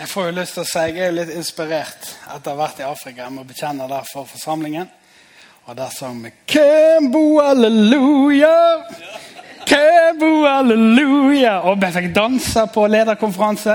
Jeg 0.00 0.08
får 0.08 0.30
jo 0.30 0.32
lyst 0.32 0.54
til 0.56 0.62
å 0.62 0.64
si 0.64 0.82
jeg 0.94 1.02
er 1.04 1.10
litt 1.12 1.30
inspirert 1.36 2.06
etter 2.32 2.48
å 2.48 2.54
ha 2.54 2.58
vært 2.62 2.78
i 2.80 2.84
Afrika. 2.88 3.26
Jeg 3.26 3.34
må 3.34 3.42
bekjenne 3.44 3.84
det 3.84 3.98
for 4.08 4.24
forsamlingen. 4.24 4.86
Og 5.68 5.80
sang 5.92 6.22
vi 6.22 6.30
Kembo 6.48 7.20
halleluja! 7.36 8.54
Kembo 9.68 10.30
halleluja! 10.46 11.58
Og 11.68 11.84
jeg 11.84 11.92
fikk 11.98 12.14
danse 12.16 12.64
på 12.72 12.86
lederkonferanse. 12.88 13.74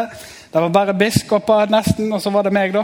Det 0.49 0.63
var 0.63 0.73
bare 0.73 0.95
biskoper 0.97 1.69
nesten, 1.69 2.09
og 2.09 2.23
så 2.23 2.33
var 2.33 2.47
det 2.47 2.55
meg, 2.57 2.73
da. 2.73 2.81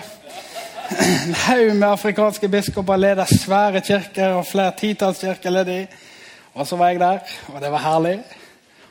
En 1.02 1.34
haug 1.48 1.72
med 1.80 1.88
afrikanske 1.88 2.50
biskoper 2.52 3.02
leder 3.02 3.32
svære 3.32 3.82
kirker, 3.88 4.36
og 4.36 4.46
flere 4.52 4.76
titalls 4.84 5.24
kirker 5.26 5.56
leder 5.56 5.72
de. 5.72 6.04
Og 6.54 6.70
så 6.70 6.78
var 6.78 6.94
jeg 6.94 7.02
der, 7.02 7.34
og 7.56 7.58
det 7.66 7.74
var 7.74 7.84
herlig. 7.88 8.20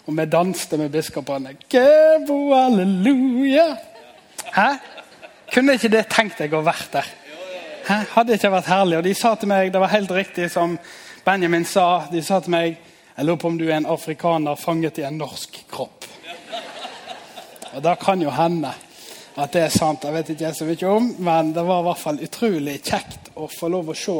Og 0.08 0.18
vi 0.18 0.26
danste 0.26 0.80
med 0.80 0.90
biskopene. 0.90 1.54
Kembo 1.70 2.40
halleluja. 2.56 3.68
Hæ? 4.54 4.68
Kunne 5.54 5.74
ikke 5.74 5.90
det 5.92 6.06
tenkt 6.12 6.38
deg 6.38 6.54
å 6.54 6.62
vært 6.66 6.92
der? 6.92 7.08
Hæ? 7.88 8.02
Hadde 8.14 8.36
ikke 8.36 8.52
vært 8.52 8.70
herlig? 8.70 9.00
Og 9.00 9.06
de 9.06 9.14
sa 9.18 9.34
til 9.34 9.50
meg, 9.50 9.72
det 9.72 9.82
var 9.82 9.92
helt 9.94 10.12
riktig 10.14 10.50
som 10.52 10.78
Benjamin 11.24 11.66
sa, 11.68 12.06
de 12.12 12.22
sa 12.24 12.40
til 12.40 12.54
meg 12.54 12.78
jeg 13.20 13.26
lurer 13.26 13.40
på 13.42 13.48
om 13.50 13.56
du 13.58 13.66
er 13.66 13.76
en 13.76 13.90
afrikaner 13.90 14.56
fanget 14.56 14.98
i 15.02 15.02
en 15.04 15.18
norsk 15.20 15.58
kropp. 15.68 16.06
Og 17.74 17.82
det 17.84 17.92
kan 18.00 18.22
jo 18.22 18.30
hende 18.32 18.70
at 19.36 19.52
det 19.52 19.66
er 19.66 19.74
sant. 19.74 20.06
Jeg 20.06 20.14
vet 20.14 20.30
ikke 20.32 20.46
jeg 20.46 20.56
så 20.56 20.68
mye 20.68 20.88
om, 20.88 21.10
men 21.26 21.52
det 21.52 21.64
var 21.68 21.82
i 21.82 21.86
hvert 21.90 22.00
fall 22.00 22.22
utrolig 22.24 22.78
kjekt 22.80 23.28
å 23.36 23.50
få 23.50 23.68
lov 23.74 23.92
å 23.92 23.98
se 23.98 24.16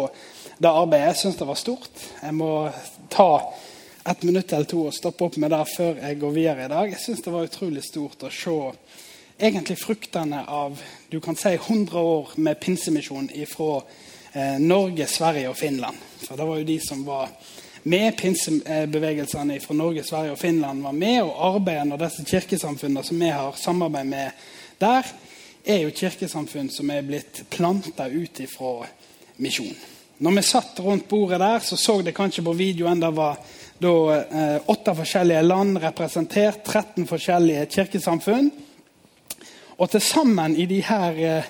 det 0.61 0.69
arbeidet. 0.69 1.15
Jeg 1.15 1.21
syns 1.23 1.41
det 1.41 1.49
var 1.49 1.61
stort. 1.63 2.05
Jeg 2.21 2.37
må 2.37 2.51
ta 3.09 3.31
et 4.11 4.27
minutt 4.29 4.53
eller 4.53 4.69
to 4.69 4.85
og 4.91 4.97
stoppe 4.97 5.31
opp 5.31 5.41
med 5.41 5.55
det 5.55 5.63
før 5.73 6.03
jeg 6.03 6.21
går 6.21 6.37
videre 6.37 6.67
i 6.67 6.73
dag. 6.75 6.93
Jeg 6.93 7.05
syns 7.07 7.25
det 7.25 7.35
var 7.35 7.49
utrolig 7.49 7.87
stort 7.87 8.29
å 8.29 8.35
se 8.35 8.59
egentlig 9.41 9.79
fruktene 9.79 10.45
av 10.47 10.81
du 11.09 11.21
kan 11.21 11.37
si 11.37 11.55
100 11.55 11.99
år 11.99 12.29
med 12.37 12.61
pinsemisjon 12.61 13.31
fra 13.49 13.83
eh, 14.33 14.59
Norge, 14.61 15.07
Sverige 15.07 15.49
og 15.49 15.57
Finland. 15.57 15.97
For 16.23 16.37
det 16.37 16.47
var 16.47 16.61
jo 16.61 16.69
de 16.69 16.79
som 16.85 17.05
var 17.05 17.29
med 17.83 18.17
pinsebevegelsene 18.17 19.61
fra 19.61 19.75
Norge, 19.75 20.05
Sverige 20.05 20.37
og 20.37 20.39
Finland 20.39 20.83
var 20.83 20.93
med, 20.93 21.23
og 21.23 21.55
arbeidet 21.55 21.87
når 21.89 22.05
disse 22.05 22.25
kirkesamfunnene 22.29 23.05
som 23.05 23.21
vi 23.21 23.31
har 23.33 23.57
samarbeid 23.57 24.07
med 24.07 24.45
der, 24.81 25.09
er 25.65 25.83
jo 25.85 25.95
kirkesamfunn 25.97 26.71
som 26.73 26.91
er 26.93 27.05
blitt 27.05 27.43
planta 27.51 28.09
ut 28.09 28.41
ifra 28.41 28.87
misjon. 29.41 29.77
Når 30.21 30.37
vi 30.37 30.45
satt 30.45 30.81
rundt 30.85 31.09
bordet 31.09 31.41
der, 31.41 31.59
så 31.65 31.77
så 31.77 32.01
det 32.03 32.15
kanskje 32.17 32.45
på 32.45 32.53
videoen 32.53 33.01
det 33.01 33.13
var 33.17 33.39
da 33.81 33.93
eh, 34.21 34.57
åtte 34.69 34.95
forskjellige 34.95 35.43
land 35.43 35.79
representert, 35.81 36.61
13 36.65 37.07
forskjellige 37.09 37.67
kirkesamfunn. 37.73 38.51
Og 39.81 39.91
til 39.91 40.03
sammen 40.05 40.57
i 40.61 40.67
de 40.69 40.83
her 40.85 41.21
eh, 41.25 41.45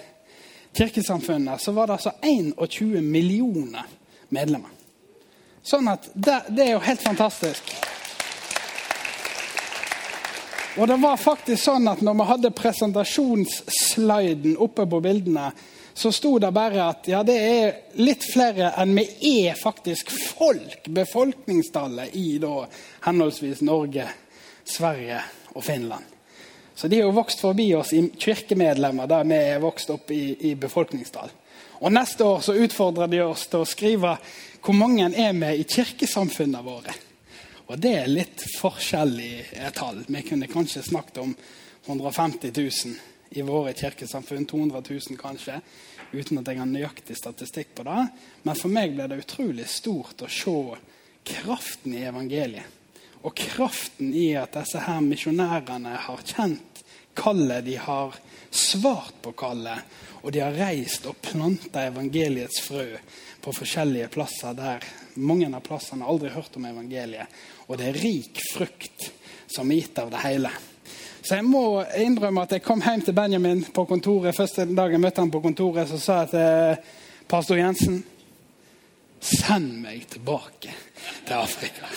kirkesamfunnene 0.76 1.58
så 1.58 1.72
var 1.74 1.86
det 1.90 1.98
altså 1.98 2.12
21 2.22 3.02
millioner 3.02 3.86
medlemmer. 4.30 4.70
Sånn 5.66 5.88
at 5.90 6.06
det, 6.14 6.42
det 6.54 6.64
er 6.64 6.72
jo 6.76 6.84
helt 6.86 7.02
fantastisk. 7.02 7.62
Og 10.78 10.86
det 10.88 10.96
var 11.02 11.16
faktisk 11.18 11.64
sånn 11.64 11.88
at 11.90 12.00
når 12.06 12.14
vi 12.20 12.24
hadde 12.28 12.50
presentasjonssliden 12.56 14.54
oppe 14.62 14.86
på 14.86 15.00
bildene, 15.02 15.50
så 15.92 16.12
sto 16.14 16.38
det 16.40 16.52
bare 16.54 16.86
at 16.86 17.08
ja, 17.10 17.22
det 17.26 17.34
er 17.34 17.74
litt 17.98 18.24
flere 18.30 18.70
enn 18.78 18.94
vi 18.96 19.04
er 19.42 19.58
faktisk 19.58 20.10
folk, 20.14 20.86
befolkningstallet, 20.86 22.14
i 22.14 22.38
da 22.40 22.68
henholdsvis 23.08 23.60
Norge, 23.66 24.06
Sverige 24.64 25.18
og 25.52 25.64
Finland. 25.66 26.19
Så 26.80 26.88
de 26.88 26.96
har 26.96 27.10
jo 27.10 27.12
vokst 27.12 27.42
forbi 27.44 27.74
oss 27.76 27.90
i 27.92 28.06
kirkemedlemmer 28.16 29.04
der 29.04 29.26
vi 29.28 29.36
er 29.36 29.58
vokst 29.60 29.90
opp 29.92 30.08
i, 30.16 30.48
i 30.48 30.54
befolkningstall. 30.56 31.28
Og 31.84 31.92
neste 31.92 32.24
år 32.24 32.40
så 32.40 32.54
utfordrer 32.56 33.10
de 33.12 33.18
oss 33.20 33.42
til 33.52 33.60
å 33.60 33.68
skrive 33.68 34.14
hvor 34.64 34.78
mange 34.78 35.10
er 35.12 35.34
vi 35.36 35.50
i 35.60 35.66
kirkesamfunnene 35.68 36.62
våre. 36.64 36.94
Og 37.66 37.76
det 37.84 37.92
er 37.98 38.08
litt 38.08 38.46
forskjellige 38.56 39.74
tall. 39.76 40.00
Vi 40.08 40.24
kunne 40.24 40.48
kanskje 40.48 40.86
snakket 40.88 41.20
om 41.20 41.36
150 41.84 42.56
000 42.56 43.36
i 43.36 43.44
våre 43.44 43.76
kirkesamfunn. 43.76 44.48
200 44.48 44.80
000 44.88 45.20
kanskje, 45.20 45.60
uten 46.16 46.40
at 46.40 46.48
jeg 46.48 46.62
har 46.62 46.72
nøyaktig 46.72 47.18
statistikk 47.20 47.76
på 47.76 47.84
det. 47.90 48.06
Men 48.48 48.56
for 48.56 48.72
meg 48.72 48.96
ble 48.96 49.04
det 49.12 49.20
utrolig 49.26 49.68
stort 49.68 50.24
å 50.24 50.32
se 50.32 50.56
kraften 51.28 52.00
i 52.00 52.06
evangeliet. 52.08 52.80
Og 53.20 53.36
kraften 53.36 54.14
i 54.16 54.30
at 54.40 54.56
disse 54.56 54.80
her 54.80 55.04
misjonærene 55.04 55.92
har 56.08 56.24
kjent 56.24 56.69
kallet, 57.14 57.64
de 57.64 57.76
har 57.76 58.14
svart 58.50 59.14
på 59.22 59.32
kallet, 59.32 59.84
og 60.22 60.32
de 60.32 60.42
har 60.42 60.56
reist 60.56 61.06
og 61.08 61.18
planta 61.22 61.86
evangeliets 61.88 62.60
frø 62.64 62.86
på 63.40 63.54
forskjellige 63.56 64.10
plasser 64.12 64.56
der 64.56 64.84
mange 65.20 65.48
av 65.48 65.62
plassene 65.64 66.04
har 66.04 66.12
aldri 66.12 66.32
hørt 66.34 66.56
om 66.56 66.66
evangeliet. 66.68 67.38
Og 67.68 67.78
det 67.80 67.88
er 67.88 68.02
rik 68.02 68.42
frukt 68.52 69.08
som 69.50 69.70
er 69.70 69.80
gitt 69.80 69.98
av 69.98 70.10
det 70.12 70.20
hele. 70.24 70.52
Så 71.20 71.36
jeg 71.36 71.44
må 71.44 71.82
innrømme 72.00 72.44
at 72.46 72.54
jeg 72.56 72.64
kom 72.64 72.82
hjem 72.84 73.02
til 73.04 73.16
Benjamin 73.16 73.64
på 73.74 73.84
kontoret. 73.88 74.36
Første 74.36 74.64
dag 74.68 74.92
jeg 74.92 75.02
møtte 75.02 75.20
han 75.22 75.32
på 75.32 75.42
kontoret, 75.44 75.88
så 75.90 75.98
sa 76.00 76.22
jeg 76.22 76.32
til 76.32 77.26
pastor 77.30 77.60
Jensen 77.60 78.00
Send 79.20 79.82
meg 79.82 80.06
tilbake 80.08 80.72
til 81.26 81.34
Afrika. 81.36 81.90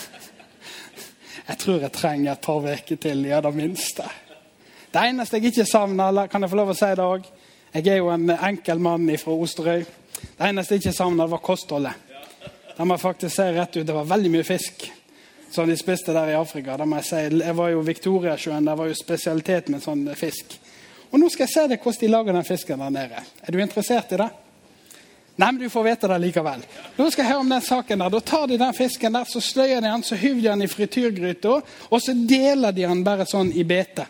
Jeg 1.48 1.60
tror 1.62 1.80
jeg 1.86 1.96
trenger 1.96 2.34
et 2.34 2.44
par 2.44 2.66
uker 2.68 3.00
til, 3.00 3.24
i 3.24 3.40
det 3.46 3.52
minste. 3.56 4.10
Det 4.94 5.02
eneste 5.10 5.40
jeg 5.40 5.50
ikke 5.50 5.66
savner, 5.66 6.28
kan 6.30 6.44
jeg 6.46 6.52
få 6.52 6.58
lov 6.60 6.70
å 6.70 6.78
si 6.78 6.88
det 6.94 7.02
òg 7.02 7.24
Jeg 7.74 7.88
er 7.90 7.96
jo 7.98 8.12
en 8.14 8.30
enkel 8.30 8.78
mann 8.78 9.08
fra 9.18 9.34
Osterøy. 9.34 9.86
Det 10.22 10.46
eneste 10.46 10.76
jeg 10.76 10.84
ikke 10.84 10.94
savna, 10.94 11.26
var 11.26 11.42
kostholdet. 11.42 12.12
Det 12.78 12.86
må 12.86 12.94
jeg 12.94 13.02
faktisk 13.02 13.36
si 13.36 13.48
rett 13.56 13.80
ut. 13.80 13.88
Det 13.88 13.96
var 13.96 14.06
veldig 14.12 14.32
mye 14.36 14.46
fisk 14.46 14.86
som 15.50 15.66
de 15.70 15.78
spiste 15.78 16.14
der 16.14 16.36
i 16.36 16.38
Afrika. 16.38 16.78
Det 16.78 16.86
må 16.86 17.02
Jeg 17.02 17.10
si. 17.10 17.42
Jeg 17.42 17.58
var 17.58 17.74
jo 17.74 17.82
Viktoriasjøen. 17.82 18.70
Det 18.70 18.78
var 18.78 18.92
jo 18.92 19.02
spesialitet 19.02 19.74
med 19.74 19.82
sånn 19.82 20.06
fisk. 20.16 20.60
Og 21.10 21.20
nå 21.20 21.30
skal 21.30 21.48
jeg 21.48 21.56
se 21.56 21.68
deg 21.74 21.82
hvordan 21.82 22.02
de 22.06 22.14
lager 22.14 22.34
den 22.38 22.50
fisken 22.54 22.86
der 22.86 22.94
nede. 22.94 23.28
Er 23.42 23.52
du 23.52 23.62
interessert 23.62 24.14
i 24.14 24.22
det? 24.22 24.32
Nei, 25.42 25.52
men 25.52 25.64
du 25.64 25.70
får 25.74 25.90
vite 25.90 26.08
det 26.08 26.22
likevel. 26.22 26.66
Nå 27.00 27.10
skal 27.10 27.24
jeg 27.24 27.34
høre 27.34 27.42
om 27.42 27.50
den 27.50 27.66
saken 27.66 28.06
der. 28.06 28.14
Da 28.14 28.20
tar 28.22 28.46
de 28.48 28.62
den 28.62 28.78
fisken 28.78 29.18
der, 29.18 29.26
så 29.26 29.42
sløyer 29.42 29.82
de 29.82 29.90
den, 29.90 30.06
så 30.06 30.16
hyver 30.22 30.42
de 30.42 30.50
den 30.52 30.68
i 30.68 30.70
frityrgryta, 30.70 31.62
og 31.90 32.02
så 32.02 32.14
deler 32.14 32.72
de 32.72 32.86
den 32.86 33.02
bare 33.06 33.26
sånn 33.26 33.50
i 33.58 33.66
bete. 33.66 34.06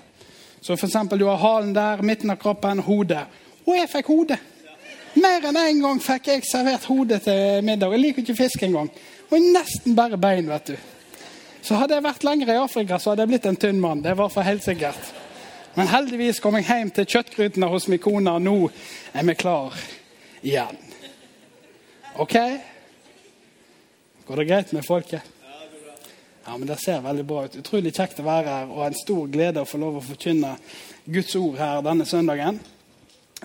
Så 0.63 0.77
for 0.77 0.87
eksempel, 0.87 1.19
du 1.19 1.25
har 1.27 1.37
halen 1.37 1.73
der, 1.75 2.01
midten 2.01 2.31
av 2.31 2.39
kroppen, 2.39 2.79
hodet. 2.79 3.25
Og 3.65 3.75
jeg 3.75 3.89
fikk 3.91 4.11
hodet. 4.13 4.39
Mer 5.19 5.43
enn 5.43 5.57
én 5.59 5.73
en 5.73 5.81
gang 5.83 5.99
fikk 6.01 6.29
jeg 6.31 6.45
servert 6.47 6.87
hodet 6.87 7.19
til 7.25 7.65
middag. 7.67 7.91
Jeg 7.91 8.01
liker 8.01 8.23
ikke 8.23 8.37
fisk 8.37 8.63
engang. 8.63 8.87
Og 9.27 9.43
nesten 9.43 9.97
bare 9.97 10.17
bein, 10.17 10.47
vet 10.47 10.71
du. 10.71 10.77
Så 11.63 11.75
hadde 11.79 11.97
jeg 11.97 12.05
vært 12.05 12.23
lenger 12.23 12.53
i 12.53 12.57
Afrika, 12.61 12.99
så 12.99 13.11
hadde 13.11 13.25
jeg 13.25 13.33
blitt 13.33 13.49
en 13.51 13.59
tynn 13.59 13.83
mann. 13.83 14.01
Det 14.03 14.15
var 14.17 14.31
for 14.31 14.47
helt 14.47 14.63
sikkert. 14.63 15.11
Men 15.75 15.91
heldigvis 15.91 16.39
kom 16.39 16.55
jeg 16.59 16.67
hjem 16.69 16.95
til 16.95 17.11
kjøttgrytene 17.11 17.69
hos 17.71 17.89
min 17.91 18.01
kone, 18.03 18.31
og 18.31 18.43
nå 18.47 18.57
er 19.13 19.27
vi 19.27 19.35
klar 19.35 19.75
igjen. 20.43 20.79
OK? 22.23 22.35
Går 24.27 24.39
det 24.39 24.47
greit 24.47 24.75
med 24.75 24.87
folket? 24.87 25.32
Ja, 26.45 26.57
men 26.57 26.67
Det 26.67 26.77
ser 26.79 27.01
veldig 27.01 27.25
bra 27.25 27.45
ut. 27.45 27.55
Utrolig 27.55 27.93
kjekt 27.95 28.19
å 28.19 28.27
være 28.27 28.49
her, 28.49 28.71
og 28.71 28.85
en 28.85 28.97
stor 28.99 29.27
glede 29.31 29.61
å 29.63 29.67
få 29.67 29.79
lov 29.79 30.01
å 30.01 30.03
forkynne 30.03 30.57
Guds 31.05 31.35
ord 31.39 31.55
her 31.57 31.83
denne 31.85 32.05
søndagen. 32.05 32.59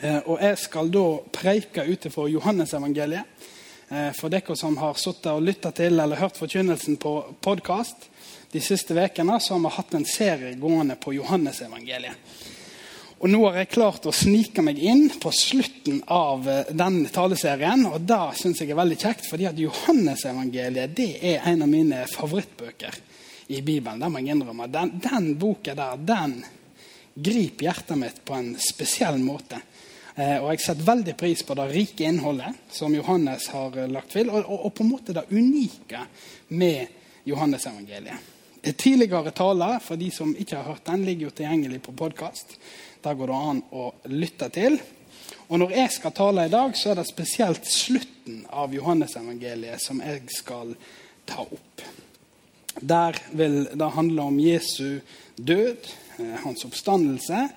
Eh, 0.02 0.18
og 0.26 0.42
jeg 0.42 0.58
skal 0.58 0.90
da 0.90 1.04
preike 1.34 1.84
ut 1.86 2.08
fra 2.10 2.26
Johannesevangeliet. 2.30 3.46
Eh, 3.88 4.10
for 4.18 4.28
dere 4.34 4.56
som 4.58 4.76
har 4.82 4.98
sittet 4.98 5.30
og 5.30 5.46
lytta 5.46 5.70
til 5.70 6.00
eller 6.00 6.18
hørt 6.18 6.36
forkynnelsen 6.36 6.98
på 7.00 7.14
podkast 7.40 8.08
de 8.52 8.60
siste 8.60 8.94
ukene, 8.94 9.38
så 9.40 9.54
har 9.54 9.62
vi 9.64 9.74
hatt 9.76 9.94
en 9.94 10.04
serie 10.04 10.54
gående 10.58 10.96
på 10.96 11.14
Johannesevangeliet. 11.14 12.16
Og 13.18 13.30
nå 13.32 13.40
har 13.48 13.56
jeg 13.58 13.72
klart 13.72 14.04
å 14.06 14.14
snike 14.14 14.62
meg 14.62 14.78
inn 14.78 15.08
på 15.18 15.32
slutten 15.34 16.04
av 16.06 16.44
eh, 16.46 16.68
den 16.70 17.00
taleserien. 17.10 17.82
Og 17.90 18.04
det 18.06 18.20
syns 18.38 18.62
jeg 18.62 18.70
er 18.70 18.78
veldig 18.78 18.98
kjekt, 19.00 19.26
fordi 19.26 19.48
at 19.50 19.58
Johannesevangeliet 19.58 20.94
det 20.94 21.10
er 21.32 21.48
en 21.50 21.64
av 21.66 21.72
mine 21.72 22.04
favorittbøker 22.12 23.00
i 23.50 23.58
Bibelen. 23.64 23.98
Det 23.98 24.12
må 24.12 24.22
jeg 24.22 24.36
innrømme. 24.36 24.70
Den, 24.70 24.94
den 25.02 25.32
boka 25.40 25.74
der, 25.74 25.98
den 25.98 26.38
griper 27.18 27.72
hjertet 27.72 27.98
mitt 27.98 28.22
på 28.22 28.38
en 28.38 28.52
spesiell 28.62 29.18
måte. 29.18 29.58
Eh, 30.14 30.38
og 30.38 30.52
jeg 30.52 30.62
setter 30.68 30.86
veldig 30.86 31.18
pris 31.18 31.42
på 31.46 31.58
det 31.58 31.68
rike 31.74 32.06
innholdet 32.06 32.70
som 32.74 32.94
Johannes 32.94 33.50
har 33.50 33.74
eh, 33.82 33.90
lagt 33.90 34.14
til, 34.14 34.30
og, 34.30 34.44
og, 34.46 34.68
og 34.68 34.76
på 34.78 34.86
en 34.86 34.92
måte 34.94 35.16
det 35.16 35.26
unike 35.34 36.06
med 36.54 37.26
Johannesevangeliet. 37.26 38.34
Tidligere 38.78 39.30
taler 39.30 39.78
for 39.82 39.98
de 39.98 40.10
som 40.12 40.34
ikke 40.34 40.58
har 40.58 40.66
hørt 40.72 40.86
den, 40.86 41.04
ligger 41.06 41.28
jo 41.28 41.34
tilgjengelig 41.38 41.78
på 41.82 41.94
podkast. 41.98 42.56
Der 43.02 43.14
går 43.14 43.30
det 43.30 43.40
an 43.50 43.62
å 43.70 43.90
lytte 44.10 44.48
til. 44.54 44.78
Og 45.48 45.58
Når 45.58 45.70
jeg 45.72 45.92
skal 45.94 46.12
tale 46.12 46.44
i 46.46 46.52
dag, 46.52 46.74
så 46.76 46.90
er 46.90 46.98
det 46.98 47.06
spesielt 47.08 47.68
slutten 47.68 48.42
av 48.52 48.74
Johannesevangeliet 48.74 49.80
som 49.80 50.02
jeg 50.04 50.26
skal 50.34 50.74
ta 51.28 51.44
opp. 51.44 51.84
Der 52.80 53.16
vil 53.32 53.64
det 53.72 53.90
handle 53.94 54.28
om 54.28 54.38
Jesu 54.40 55.00
død, 55.36 55.88
eh, 56.18 56.36
hans 56.44 56.64
oppstandelse, 56.64 57.48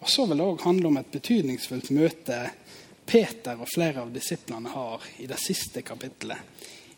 og 0.00 0.08
så 0.08 0.26
vil 0.26 0.38
det 0.38 0.46
òg 0.46 0.64
handle 0.64 0.88
om 0.88 0.96
et 0.96 1.12
betydningsfullt 1.12 1.90
møte 1.90 2.38
Peter 3.06 3.58
og 3.58 3.68
flere 3.68 4.02
av 4.02 4.12
disiplene 4.14 4.70
har 4.72 5.02
i 5.18 5.26
det 5.26 5.38
siste 5.42 5.82
kapittelet 5.82 6.38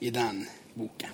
i 0.01 0.11
den 0.11 0.45
boken. 0.75 1.11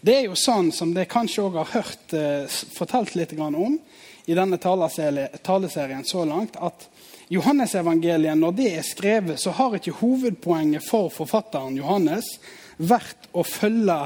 Det 0.00 0.14
er 0.18 0.26
jo 0.28 0.36
sånn 0.36 0.70
som 0.72 0.92
dere 0.94 1.08
kanskje 1.08 1.46
òg 1.46 1.58
har 1.62 1.70
hørt 1.74 2.14
eh, 2.16 2.46
fortalt 2.76 3.14
litt 3.16 3.32
om 3.38 3.78
i 4.26 4.34
denne 4.34 4.58
taleserien 4.58 6.04
så 6.04 6.24
langt, 6.24 6.56
at 6.56 6.88
Johannesevangeliet, 7.32 8.38
når 8.38 8.52
det 8.52 8.70
er 8.78 8.84
skrevet, 8.86 9.40
så 9.40 9.52
har 9.56 9.76
ikke 9.76 9.96
hovedpoenget 10.00 10.84
for 10.84 11.12
forfatteren 11.12 11.76
Johannes 11.76 12.28
vært 12.76 13.30
å 13.32 13.44
følge 13.46 13.98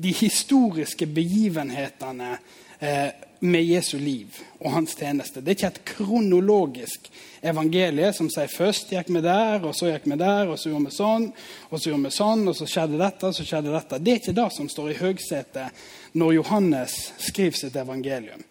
de 0.00 0.12
historiske 0.14 1.06
begivenhetene 1.10 2.36
eh, 2.78 3.10
med 3.40 3.64
Jesu 3.64 3.96
liv 3.98 4.36
og 4.60 4.74
hans 4.74 4.94
tjeneste. 4.96 5.40
Det 5.40 5.52
er 5.52 5.58
ikke 5.58 5.70
et 5.72 5.84
kronologisk 5.94 7.08
evangelie 7.40 8.12
som 8.16 8.28
sier 8.32 8.52
først 8.52 8.92
gikk 8.92 9.08
vi 9.14 9.22
der, 9.24 9.64
og 9.64 9.74
så 9.76 9.88
gikk 9.90 10.06
vi 10.12 10.18
der, 10.20 10.52
og 10.52 10.60
så 10.60 10.70
gjorde 10.70 10.90
vi 10.90 10.96
sånn, 10.96 11.26
og 11.70 11.80
så 11.80 11.90
gjorde 11.90 12.06
vi 12.06 12.14
sånn, 12.16 12.44
og 12.52 12.58
så 12.58 12.68
skjedde 12.68 13.00
dette, 13.00 13.30
og 13.30 13.36
så 13.36 13.46
skjedde 13.48 13.74
dette. 13.74 14.00
Det 14.00 14.12
er 14.12 14.22
ikke 14.22 14.36
det 14.36 14.48
som 14.56 14.70
står 14.72 14.92
i 14.92 15.00
høgsetet 15.00 15.82
når 16.20 16.36
Johannes 16.40 16.98
skriver 17.30 17.60
sitt 17.60 17.80
evangelium. 17.80 18.44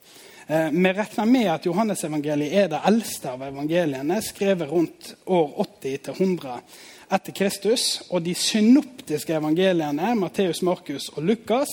Eh, 0.49 0.71
vi 0.71 0.93
regner 0.93 1.25
med 1.25 1.51
at 1.53 1.65
Johannesevangeliet 1.65 2.53
er 2.57 2.69
det 2.71 2.79
eldste 2.89 3.35
av 3.35 3.43
evangeliene, 3.45 4.15
skrevet 4.25 4.71
rundt 4.71 5.11
år 5.29 5.51
80-100 5.83 6.55
etter 7.13 7.35
Kristus. 7.37 7.83
Og 8.09 8.23
de 8.25 8.33
synoptiske 8.33 9.35
evangeliene, 9.37 10.15
Matteus, 10.17 10.63
Markus 10.65 11.11
og 11.13 11.29
Lukas, 11.29 11.69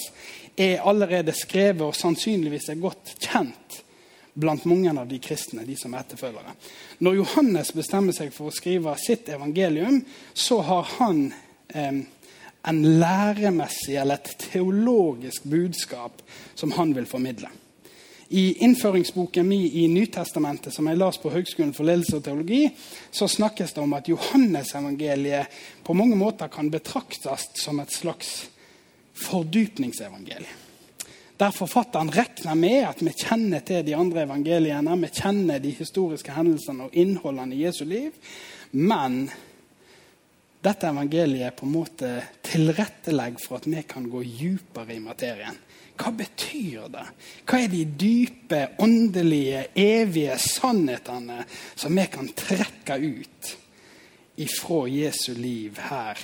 er 0.60 0.84
allerede 0.84 1.32
skrevet 1.32 1.86
og 1.88 1.96
sannsynligvis 1.96 2.68
er 2.68 2.82
godt 2.84 3.16
kjent 3.16 3.80
blant 4.36 4.68
mange 4.68 4.92
av 4.92 5.08
de 5.08 5.24
kristne, 5.24 5.64
de 5.64 5.80
som 5.80 5.96
er 5.96 6.04
etterfølgere. 6.04 6.52
Når 7.00 7.20
Johannes 7.22 7.72
bestemmer 7.72 8.12
seg 8.12 8.28
for 8.36 8.50
å 8.50 8.58
skrive 8.60 8.92
sitt 9.00 9.32
evangelium, 9.32 10.02
så 10.36 10.60
har 10.68 10.96
han 10.98 11.30
eh, 11.72 12.02
en 12.68 12.88
læremessig 13.00 13.96
eller 13.96 14.20
et 14.20 14.50
teologisk 14.50 15.48
budskap 15.48 16.20
som 16.52 16.76
han 16.76 16.92
vil 16.92 17.08
formidle. 17.08 17.48
I 18.28 18.64
innføringsboken 18.64 19.48
min 19.48 19.66
i 19.70 19.86
Nytestamentet, 19.88 20.74
som 20.74 20.88
jeg 20.90 20.98
las 20.98 21.18
på 21.22 21.30
Høgskolen 21.30 21.74
for 21.76 21.86
ledelse 21.86 22.18
og 22.18 22.24
teologi, 22.26 22.64
så 23.14 23.28
snakkes 23.30 23.76
det 23.76 23.82
om 23.82 23.94
at 23.94 24.08
Johannesevangeliet 24.10 25.58
på 25.86 25.94
mange 25.94 26.18
måter 26.18 26.50
kan 26.50 26.70
betraktes 26.70 27.46
som 27.62 27.80
et 27.80 27.94
slags 27.94 28.48
fordypningsevangeliet. 29.14 30.64
Der 31.36 31.52
forfatteren 31.52 32.08
regner 32.10 32.54
med 32.56 32.86
at 32.88 33.02
vi 33.04 33.12
kjenner 33.12 33.60
til 33.60 33.82
de 33.84 33.92
andre 33.94 34.22
evangeliene, 34.24 34.94
vi 35.02 35.10
kjenner 35.12 35.60
de 35.60 35.74
historiske 35.76 36.32
hendelsene 36.32 36.86
og 36.86 36.96
innholdene 36.96 37.54
i 37.54 37.66
Jesu 37.66 37.84
liv. 37.84 38.14
Men 38.72 39.26
dette 40.66 40.90
evangeliet 40.90 41.56
på 41.56 41.66
en 41.66 41.74
måte 41.74 42.10
tilrettelegger 42.46 43.42
for 43.42 43.60
at 43.60 43.68
vi 43.70 43.84
kan 43.88 44.08
gå 44.10 44.22
dypere 44.26 44.96
i 44.96 45.02
materien. 45.02 45.58
Hva 45.96 46.12
betyr 46.12 46.90
det? 46.92 47.04
Hva 47.48 47.60
er 47.62 47.70
de 47.72 47.84
dype, 47.98 48.62
åndelige, 48.84 49.66
evige 49.80 50.36
sannhetene 50.42 51.44
som 51.74 51.96
vi 51.96 52.06
kan 52.12 52.28
trekke 52.36 52.98
ut 53.00 53.54
ifra 54.36 54.82
Jesu 54.92 55.32
liv 55.34 55.78
her 55.88 56.20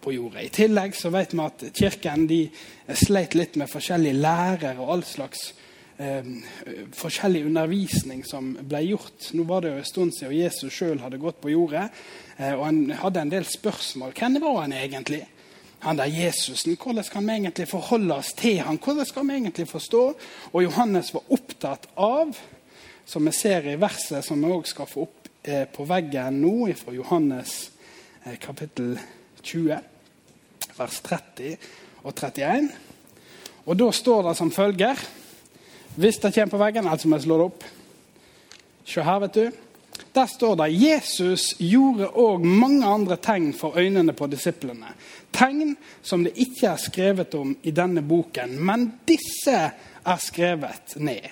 på 0.00 0.14
jorda. 0.16 0.40
I 0.40 0.48
tillegg 0.48 0.96
så 0.96 1.12
vet 1.12 1.34
vi 1.34 1.44
at 1.44 1.64
Kirken 1.76 2.26
de 2.30 2.40
sleit 2.96 3.36
litt 3.36 3.58
med 3.60 3.68
forskjellige 3.68 4.16
lærere 4.16 4.78
og 4.80 4.94
all 4.94 5.04
slags 5.04 5.50
eh, 6.00 6.30
forskjellig 6.96 7.44
undervisning 7.46 8.22
som 8.26 8.54
ble 8.60 8.82
gjort. 8.88 9.30
Nå 9.36 9.44
var 9.48 9.62
det 9.62 9.74
jo 9.74 9.80
en 9.82 9.90
stund 9.90 10.16
siden 10.16 10.38
Jesus 10.38 10.74
sjøl 10.74 11.02
hadde 11.02 11.20
gått 11.20 11.40
på 11.42 11.52
jordet, 11.52 11.88
eh, 12.38 12.54
og 12.54 12.64
han 12.66 12.80
hadde 13.02 13.26
en 13.26 13.34
del 13.34 13.46
spørsmål. 13.48 14.14
Hvem 14.16 14.40
var 14.42 14.62
han 14.62 14.76
egentlig? 14.76 15.24
Han 15.80 15.96
der 15.96 16.12
Jesusen, 16.12 16.76
Hvordan 16.76 17.04
kan 17.08 17.26
vi 17.26 17.32
egentlig 17.32 17.68
forholde 17.68 18.14
oss 18.14 18.34
til 18.36 18.58
han? 18.60 18.78
Hvordan 18.84 19.06
skal 19.06 19.28
vi 19.28 19.32
egentlig 19.32 19.68
forstå? 19.68 20.02
Og 20.52 20.62
Johannes 20.62 21.14
var 21.14 21.22
opptatt 21.32 21.86
av, 21.96 22.36
som 23.06 23.24
vi 23.24 23.32
ser 23.32 23.64
i 23.64 23.78
verset 23.80 24.24
som 24.24 24.42
vi 24.42 24.52
også 24.52 24.74
skal 24.74 24.90
få 24.90 25.06
opp 25.06 25.30
eh, 25.42 25.64
på 25.72 25.86
veggen 25.88 26.42
nå, 26.42 26.68
fra 26.76 26.92
Johannes 26.92 27.70
eh, 28.24 28.36
kapittel 28.36 28.98
20, 29.42 29.80
vers 30.76 31.00
30 31.00 31.56
og 32.04 32.12
31. 32.12 32.68
Og 33.64 33.80
da 33.80 33.88
står 33.92 34.28
det 34.28 34.36
som 34.36 34.52
følger 34.52 35.00
Hvis 35.96 36.20
det 36.22 36.34
kommer 36.34 36.50
på 36.50 36.62
veggen, 36.62 36.86
altså 36.88 37.08
må 37.08 37.18
jeg 37.18 37.26
slå 37.26 37.38
det 37.40 37.48
opp. 37.50 37.64
Se 38.86 39.02
her, 39.02 39.18
vet 39.24 39.34
du. 39.34 39.50
Der 40.14 40.26
står 40.26 40.56
det 40.58 40.68
Jesus 40.74 41.54
gjorde 41.58 42.08
òg 42.18 42.44
mange 42.44 42.86
andre 42.86 43.16
tegn 43.20 43.52
for 43.54 43.78
øynene 43.78 44.14
på 44.16 44.26
disiplene. 44.30 44.94
Tegn 45.32 45.76
som 46.02 46.24
det 46.24 46.32
ikke 46.34 46.72
er 46.72 46.80
skrevet 46.82 47.34
om 47.38 47.52
i 47.62 47.70
denne 47.74 48.02
boken, 48.02 48.56
men 48.58 48.88
disse 49.06 49.58
er 50.00 50.24
skrevet 50.24 50.96
ned. 50.96 51.28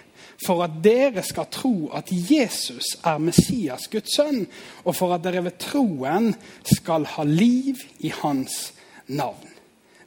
For 0.47 0.63
at 0.63 0.79
dere 0.85 1.25
skal 1.27 1.49
tro 1.51 1.91
at 1.95 2.13
Jesus 2.13 2.95
er 3.03 3.19
Messias, 3.19 3.89
Guds 3.91 4.15
sønn, 4.15 4.45
og 4.85 4.95
for 4.95 5.15
at 5.15 5.25
dere 5.25 5.43
ved 5.49 5.59
troen 5.59 6.31
skal 6.63 7.09
ha 7.17 7.27
liv 7.27 7.81
i 8.07 8.13
hans 8.21 8.69
navn. 9.09 9.58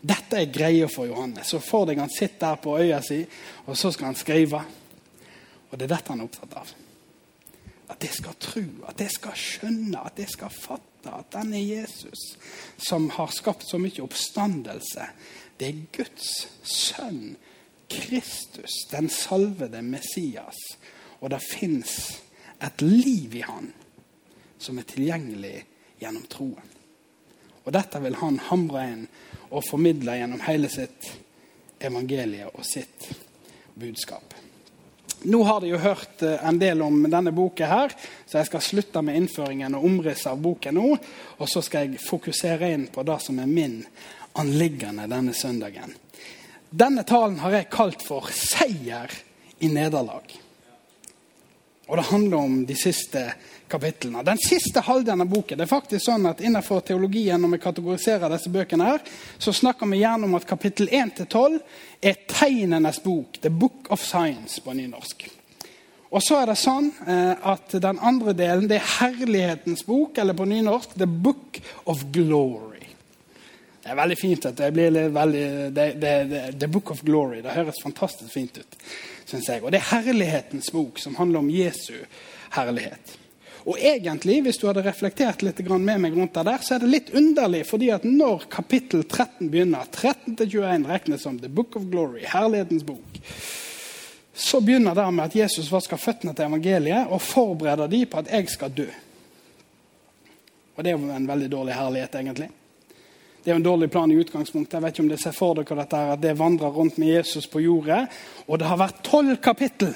Dette 0.01 0.39
er 0.41 0.53
greia 0.53 0.87
for 0.89 1.05
Johannes. 1.05 1.49
Så 1.49 1.61
får 1.61 1.91
deg 1.91 2.01
han 2.01 2.13
sitter 2.13 2.47
der 2.47 2.61
på 2.61 2.77
øya 2.81 3.01
si, 3.05 3.21
og 3.67 3.77
så 3.77 3.91
skal 3.93 4.11
han 4.11 4.17
skrive. 4.17 4.61
Og 5.69 5.77
det 5.77 5.85
er 5.85 5.93
dette 5.93 6.13
han 6.13 6.23
er 6.23 6.29
opptatt 6.29 6.55
av. 6.57 6.71
At 7.91 8.07
jeg 8.07 8.17
skal 8.17 8.39
tro, 8.41 8.63
at 8.89 9.03
jeg 9.03 9.13
skal 9.13 9.37
skjønne, 9.37 10.01
at 10.01 10.19
jeg 10.19 10.31
skal 10.31 10.53
fatte 10.55 11.11
at 11.11 11.31
denne 11.33 11.59
Jesus, 11.61 12.35
som 12.81 13.09
har 13.17 13.33
skapt 13.33 13.67
så 13.67 13.79
mye 13.81 14.03
oppstandelse, 14.03 15.07
det 15.59 15.69
er 15.69 15.81
Guds 15.93 16.29
sønn, 16.65 17.35
Kristus, 17.91 18.85
den 18.89 19.09
salvede 19.11 19.81
Messias. 19.85 20.57
Og 21.19 21.29
det 21.33 21.41
fins 21.43 21.97
et 22.61 22.81
liv 22.81 23.35
i 23.35 23.43
han 23.45 23.69
som 24.61 24.79
er 24.79 24.87
tilgjengelig 24.89 25.57
gjennom 26.01 26.25
troen. 26.31 26.69
Og 27.65 27.73
dette 27.75 28.01
vil 28.01 28.17
han 28.21 28.39
hamre 28.49 28.85
inn 28.89 29.03
og 29.51 29.65
formidle 29.67 30.15
gjennom 30.17 30.41
hele 30.47 30.69
sitt 30.71 31.11
evangelie 31.81 32.47
og 32.51 32.65
sitt 32.65 33.09
budskap. 33.75 34.33
Nå 35.23 35.43
har 35.43 35.61
de 35.61 35.69
jo 35.69 35.77
hørt 35.77 36.23
eh, 36.25 36.39
en 36.47 36.57
del 36.59 36.81
om 36.81 37.03
denne 37.05 37.33
boka, 37.35 37.67
her, 37.69 37.93
så 38.25 38.39
jeg 38.39 38.49
skal 38.49 38.63
slutte 38.65 39.03
med 39.05 39.19
innføringen 39.19 39.75
og 39.77 39.85
omrisset 39.85 40.31
av 40.31 40.39
boken 40.41 40.79
nå. 40.79 40.87
Og 41.37 41.49
så 41.49 41.61
skal 41.65 41.91
jeg 41.91 42.01
fokusere 42.01 42.71
inn 42.73 42.87
på 42.93 43.05
det 43.05 43.19
som 43.21 43.37
er 43.41 43.49
min 43.49 43.83
anliggende 44.41 45.05
denne 45.11 45.35
søndagen. 45.37 45.93
Denne 46.71 47.03
talen 47.05 47.37
har 47.43 47.53
jeg 47.53 47.69
kalt 47.69 48.01
for 48.01 48.31
'Seier 48.31 49.11
i 49.59 49.67
nederlag'. 49.67 50.39
Og 51.87 51.97
det 51.97 52.07
handler 52.07 52.37
om 52.37 52.65
de 52.65 52.75
siste 52.75 53.33
kapitlene. 53.71 54.23
Den 54.27 54.39
siste 54.41 54.83
halvdelen 54.85 55.23
av 55.25 55.31
boken 55.31 55.59
det 55.59 55.65
er 55.65 55.71
faktisk 55.71 56.05
sånn 56.05 56.27
at 56.29 56.43
Innenfor 56.43 56.83
teologien 56.85 57.41
når 57.41 57.55
vi 57.55 57.61
kategoriserer 57.63 58.31
disse 58.33 58.51
bøkene, 58.51 58.87
her, 58.93 59.03
så 59.39 59.53
snakker 59.55 59.89
vi 59.89 60.01
gjerne 60.01 60.27
om 60.27 60.35
at 60.39 60.47
kapittel 60.49 60.89
1-12 60.91 61.59
er 62.01 62.23
tegnenes 62.29 62.99
bok. 63.03 63.39
The 63.41 63.53
Book 63.53 63.91
of 63.93 64.03
Science 64.03 64.61
på 64.63 64.75
nynorsk. 64.77 65.29
Og 66.11 66.19
så 66.23 66.41
er 66.41 66.51
det 66.51 66.57
sånn 66.59 66.89
eh, 67.07 67.37
at 67.53 67.71
den 67.79 68.01
andre 68.03 68.33
delen 68.35 68.67
det 68.67 68.81
er 68.81 68.89
herlighetens 68.97 69.85
bok, 69.87 70.17
eller 70.19 70.35
på 70.35 70.47
nynorsk 70.49 70.97
The 70.99 71.07
Book 71.07 71.61
of 71.87 72.03
Glory. 72.11 72.81
Det 73.81 73.89
er 73.89 73.97
veldig 73.97 74.17
fint. 74.19 74.45
at 74.45 74.57
det 74.57 74.71
blir 74.75 74.91
veldig, 75.09 75.45
det, 75.73 75.87
det, 76.01 76.11
det, 76.29 76.41
The 76.59 76.67
Book 76.67 76.91
of 76.91 77.01
Glory. 77.01 77.39
Det 77.41 77.55
høres 77.55 77.79
fantastisk 77.83 78.33
fint 78.33 78.57
ut. 78.57 78.77
Synes 79.25 79.47
jeg. 79.47 79.63
Og 79.63 79.71
det 79.71 79.79
er 79.79 79.89
herlighetens 79.95 80.69
bok, 80.71 80.99
som 80.99 81.15
handler 81.15 81.39
om 81.39 81.49
Jesu 81.49 81.95
herlighet. 82.57 83.17
Og 83.61 83.77
egentlig, 83.77 84.39
hvis 84.41 84.57
du 84.57 84.65
hadde 84.65 84.83
reflektert 84.85 85.43
litt 85.45 85.59
med 85.69 85.99
meg 86.01 86.15
rundt 86.17 86.33
det 86.33 86.45
der, 86.47 86.63
så 86.65 86.75
er 86.75 86.81
det 86.81 86.89
litt 86.89 87.11
underlig, 87.13 87.61
fordi 87.69 87.91
at 87.93 88.07
når 88.07 88.47
kapittel 88.49 89.03
13 89.05 89.51
begynner, 89.53 89.85
13-21 89.93 90.87
regnes 90.89 91.21
som 91.27 91.37
The 91.37 91.49
Book 91.49 91.77
of 91.77 91.85
Glory, 91.91 92.23
herlighetens 92.25 92.87
bok, 92.87 93.19
så 94.33 94.61
begynner 94.65 94.97
det 94.97 95.05
med 95.13 95.27
at 95.27 95.37
Jesus 95.43 95.69
vasker 95.69 96.01
føttene 96.01 96.33
til 96.33 96.47
evangeliet 96.47 97.11
og 97.11 97.21
forbereder 97.21 97.91
de 97.91 98.05
på 98.09 98.23
at 98.23 98.31
jeg 98.33 98.49
skal 98.49 98.73
dø. 98.73 98.87
Og 100.75 100.83
det 100.83 100.91
er 100.91 100.97
jo 100.97 101.13
en 101.13 101.29
veldig 101.29 101.51
dårlig 101.51 101.77
herlighet, 101.77 102.15
egentlig. 102.17 102.49
Det 103.41 103.49
er 103.49 103.55
jo 103.55 103.59
en 103.59 103.65
dårlig 103.65 103.89
plan 103.91 104.11
i 104.11 104.17
utgangspunktet. 104.21 104.77
Jeg 104.77 104.83
vet 104.83 104.95
ikke 104.95 105.03
om 105.03 105.09
dere 105.11 105.21
ser 105.21 105.35
for 105.35 105.57
dere 105.57 105.77
dette 105.81 105.99
her, 105.99 106.13
at 106.13 106.21
det 106.21 106.37
vandrer 106.39 106.73
rundt 106.73 106.97
med 107.01 107.09
Jesus 107.15 107.47
på 107.49 107.61
jordet. 107.61 108.03
Og 108.47 108.61
det 108.61 108.69
har 108.69 108.79
vært 108.81 109.03
tolv 109.05 109.37
kapittel. 109.41 109.93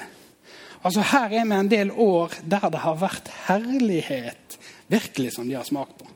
Altså 0.86 1.02
Her 1.02 1.32
er 1.34 1.46
vi 1.48 1.56
en 1.56 1.70
del 1.70 1.90
år 1.90 2.36
der 2.46 2.68
det 2.70 2.82
har 2.84 2.98
vært 3.00 3.30
herlighet 3.48 4.58
virkelig 4.86 5.32
som 5.34 5.48
de 5.48 5.56
har 5.58 5.66
smakt 5.66 5.96
på. 5.98 6.06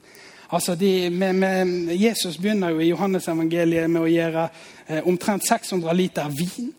Altså 0.50 0.74
de, 0.74 1.10
med, 1.10 1.34
med, 1.38 1.90
Jesus 1.94 2.38
begynner 2.38 2.74
jo 2.74 2.82
i 2.82 2.90
Johannesevangeliet 2.90 3.90
med 3.90 4.02
å 4.02 4.10
gjøre 4.10 4.46
eh, 4.86 5.06
omtrent 5.06 5.46
600 5.46 5.94
liter 5.94 6.30
vin 6.34 6.72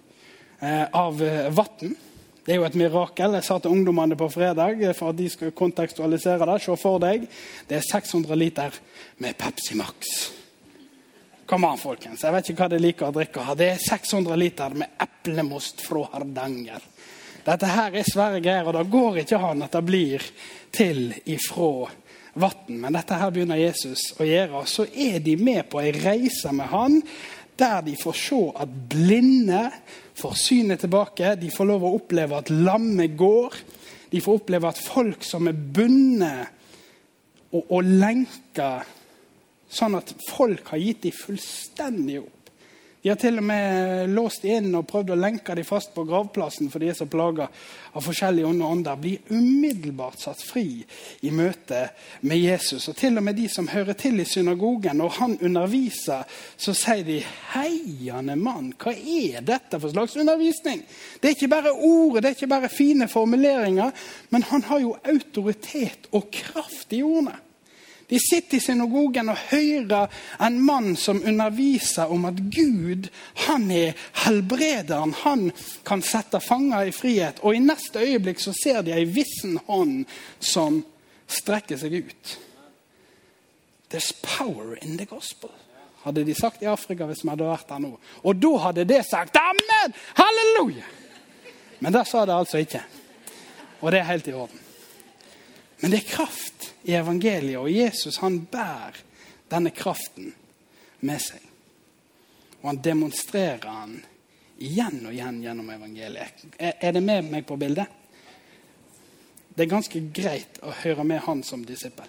eh, 0.60 0.88
av 0.88 1.24
eh, 1.24 1.48
vann. 1.55 1.95
Det 2.43 2.55
er 2.55 2.60
jo 2.60 2.67
et 2.67 2.75
mirakel. 2.79 3.38
Jeg 3.38 3.48
sa 3.48 3.60
til 3.62 3.75
ungdommene 3.75 4.17
på 4.19 4.27
fredag 4.33 4.83
eh, 4.83 4.95
for 4.98 5.12
at 5.12 5.19
de 5.19 5.27
skal 5.31 5.55
kontekstualisere 5.55 6.48
det. 6.48 6.60
Se 6.63 6.75
for 6.79 7.00
deg. 7.03 7.27
Det 7.67 7.79
er 7.79 7.88
600 7.88 8.39
liter 8.39 8.79
med 9.24 9.39
Pepsi 9.39 9.79
Max. 9.79 10.15
Kom 11.48 11.67
an, 11.67 11.79
folkens. 11.79 12.24
Jeg 12.24 12.36
vet 12.36 12.51
ikke 12.51 12.65
hva 12.65 12.71
de 12.71 12.83
liker 12.83 13.07
å 13.07 13.15
drikke. 13.15 13.48
Det 13.60 13.74
er 13.74 13.83
600 13.83 14.39
liter 14.39 14.79
med 14.79 15.00
eplemost 15.03 15.83
fra 15.83 16.07
Hardanger. 16.15 16.90
Dette 17.45 17.69
her 17.69 17.98
er 17.98 18.07
svære 18.07 18.41
greier, 18.43 18.67
og 18.67 18.75
det 18.77 18.91
går 18.93 19.21
ikke 19.24 19.41
an 19.41 19.65
at 19.65 19.74
det 19.75 19.83
blir 19.88 20.25
til 20.74 21.10
ifra 21.25 21.89
vann. 22.41 22.77
Men 22.83 22.95
dette 22.95 23.17
her 23.17 23.33
begynner 23.33 23.60
Jesus 23.60 24.12
å 24.19 24.27
gjøre. 24.27 24.63
Så 24.69 24.88
er 24.89 25.19
de 25.24 25.36
med 25.39 25.65
på 25.71 25.81
ei 25.81 25.93
reise 25.95 26.53
med 26.55 26.71
han 26.71 27.01
der 27.62 27.83
de 27.86 27.93
får 28.00 28.15
se 28.17 28.39
at 28.63 28.71
blinde 28.89 29.65
får 30.17 30.38
synet 30.39 30.81
tilbake. 30.81 31.36
De 31.38 31.51
får 31.53 31.67
lov 31.69 31.83
å 31.86 31.93
oppleve 32.00 32.39
at 32.39 32.50
lammet 32.50 33.13
går. 33.19 33.57
De 34.10 34.21
får 34.24 34.39
oppleve 34.41 34.71
at 34.71 34.81
folk 34.81 35.25
som 35.27 35.50
er 35.51 35.60
bundet 35.75 36.57
og, 37.51 37.62
og 37.67 37.86
lenka 37.86 38.71
Sånn 39.71 39.95
at 39.95 40.10
folk 40.27 40.74
har 40.74 40.81
gitt 40.83 41.05
dem 41.05 41.15
fullstendig 41.15 42.17
opp. 42.19 42.40
De 43.01 43.10
har 43.10 43.17
til 43.17 43.39
og 43.41 43.46
med 43.50 44.12
låst 44.13 44.43
inn 44.46 44.67
og 44.77 44.86
prøvd 44.89 45.15
å 45.15 45.17
lenke 45.17 45.55
dem 45.58 45.65
fast 45.65 45.89
på 45.96 46.03
gravplassen 46.05 46.70
for 46.70 46.84
de 46.84 46.91
er 46.91 46.98
så 46.98 47.08
plaga 47.10 47.48
av 47.98 48.05
forskjellige 48.05 48.46
onde 48.46 48.67
ånder. 48.67 49.00
Blir 49.01 49.34
umiddelbart 49.34 50.22
satt 50.22 50.43
fri 50.46 50.84
i 51.25 51.31
møte 51.34 51.88
med 52.22 52.38
Jesus. 52.38 52.86
Og 52.91 53.00
til 53.01 53.17
og 53.17 53.25
med 53.25 53.39
de 53.41 53.48
som 53.50 53.72
hører 53.74 53.98
til 53.98 54.22
i 54.22 54.27
synagogen, 54.29 55.01
når 55.01 55.17
han 55.17 55.36
underviser, 55.41 56.29
så 56.58 56.77
sier 56.77 57.03
de 57.03 57.20
'Heiande 57.25 58.36
mann, 58.36 58.74
hva 58.77 58.93
er 58.93 59.41
dette 59.41 59.79
for 59.79 59.89
slags 59.89 60.15
undervisning?' 60.15 60.86
Det 61.22 61.25
er 61.29 61.36
ikke 61.36 61.55
bare 61.55 61.74
ordet, 61.74 62.24
det 62.24 62.29
er 62.29 62.36
ikke 62.36 62.48
bare 62.48 62.70
fine 62.70 63.08
formuleringer, 63.08 63.91
men 64.29 64.43
han 64.43 64.63
har 64.63 64.79
jo 64.79 64.98
autoritet 65.03 66.08
og 66.12 66.29
kraft 66.31 66.93
i 66.93 67.01
ordene. 67.01 67.34
De 68.12 68.20
sitter 68.20 68.58
i 68.58 68.60
synagogen 68.60 69.32
og 69.32 69.39
hører 69.53 70.12
en 70.44 70.58
mann 70.60 70.98
som 71.00 71.22
underviser 71.24 72.12
om 72.12 72.25
at 72.27 72.41
Gud 72.51 73.08
han 73.46 73.70
er 73.72 73.96
helbrederen. 74.25 75.13
Han 75.24 75.46
kan 75.88 76.03
sette 76.03 76.41
fanger 76.44 76.89
i 76.89 76.91
frihet. 76.91 77.39
Og 77.39 77.56
i 77.56 77.62
neste 77.63 78.03
øyeblikk 78.03 78.44
så 78.44 78.51
ser 78.51 78.82
de 78.84 78.91
ei 78.91 79.06
vissen 79.08 79.56
hånd 79.70 80.01
som 80.44 80.82
strekker 81.32 81.80
seg 81.80 82.01
ut. 82.01 82.34
There's 83.91 84.12
power 84.24 84.75
in 84.82 84.98
the 85.00 85.08
gospel, 85.08 85.51
hadde 86.03 86.25
de 86.27 86.36
sagt 86.36 86.63
i 86.63 86.68
Afrika 86.68 87.08
hvis 87.08 87.24
vi 87.24 87.32
hadde 87.32 87.48
vært 87.48 87.72
der 87.72 87.80
nå. 87.84 87.94
Og 88.27 88.41
da 88.44 88.51
hadde 88.65 88.88
det 88.91 89.06
sagt 89.08 89.39
amen! 89.39 89.96
Halleluja! 90.20 90.84
Men 91.80 91.96
det 91.96 92.03
sa 92.12 92.25
det 92.27 92.36
altså 92.36 92.60
ikke. 92.60 92.84
Og 93.80 93.91
det 93.91 94.03
er 94.03 94.12
helt 94.12 94.27
i 94.27 94.36
orden. 94.36 94.61
Men 95.81 95.91
det 95.91 95.97
er 95.97 96.11
kraft 96.11 96.67
i 96.85 96.93
evangeliet, 96.93 97.57
og 97.57 97.71
Jesus 97.71 98.19
han 98.21 98.39
bærer 98.45 99.01
denne 99.50 99.73
kraften 99.73 100.31
med 101.01 101.21
seg. 101.21 101.41
Og 102.61 102.69
han 102.69 102.81
demonstrerer 102.85 103.65
han 103.65 103.95
igjen 104.61 105.01
og 105.07 105.13
igjen 105.15 105.41
gjennom 105.41 105.71
evangeliet. 105.73 106.45
Er 106.57 106.93
det 106.93 107.01
med 107.01 107.31
meg 107.33 107.47
på 107.50 107.57
bildet? 107.57 107.89
Det 109.51 109.65
er 109.65 109.73
ganske 109.73 110.03
greit 110.13 110.61
å 110.63 110.71
høre 110.83 111.03
med 111.03 111.25
han 111.25 111.41
som 111.43 111.65
disippel. 111.65 112.07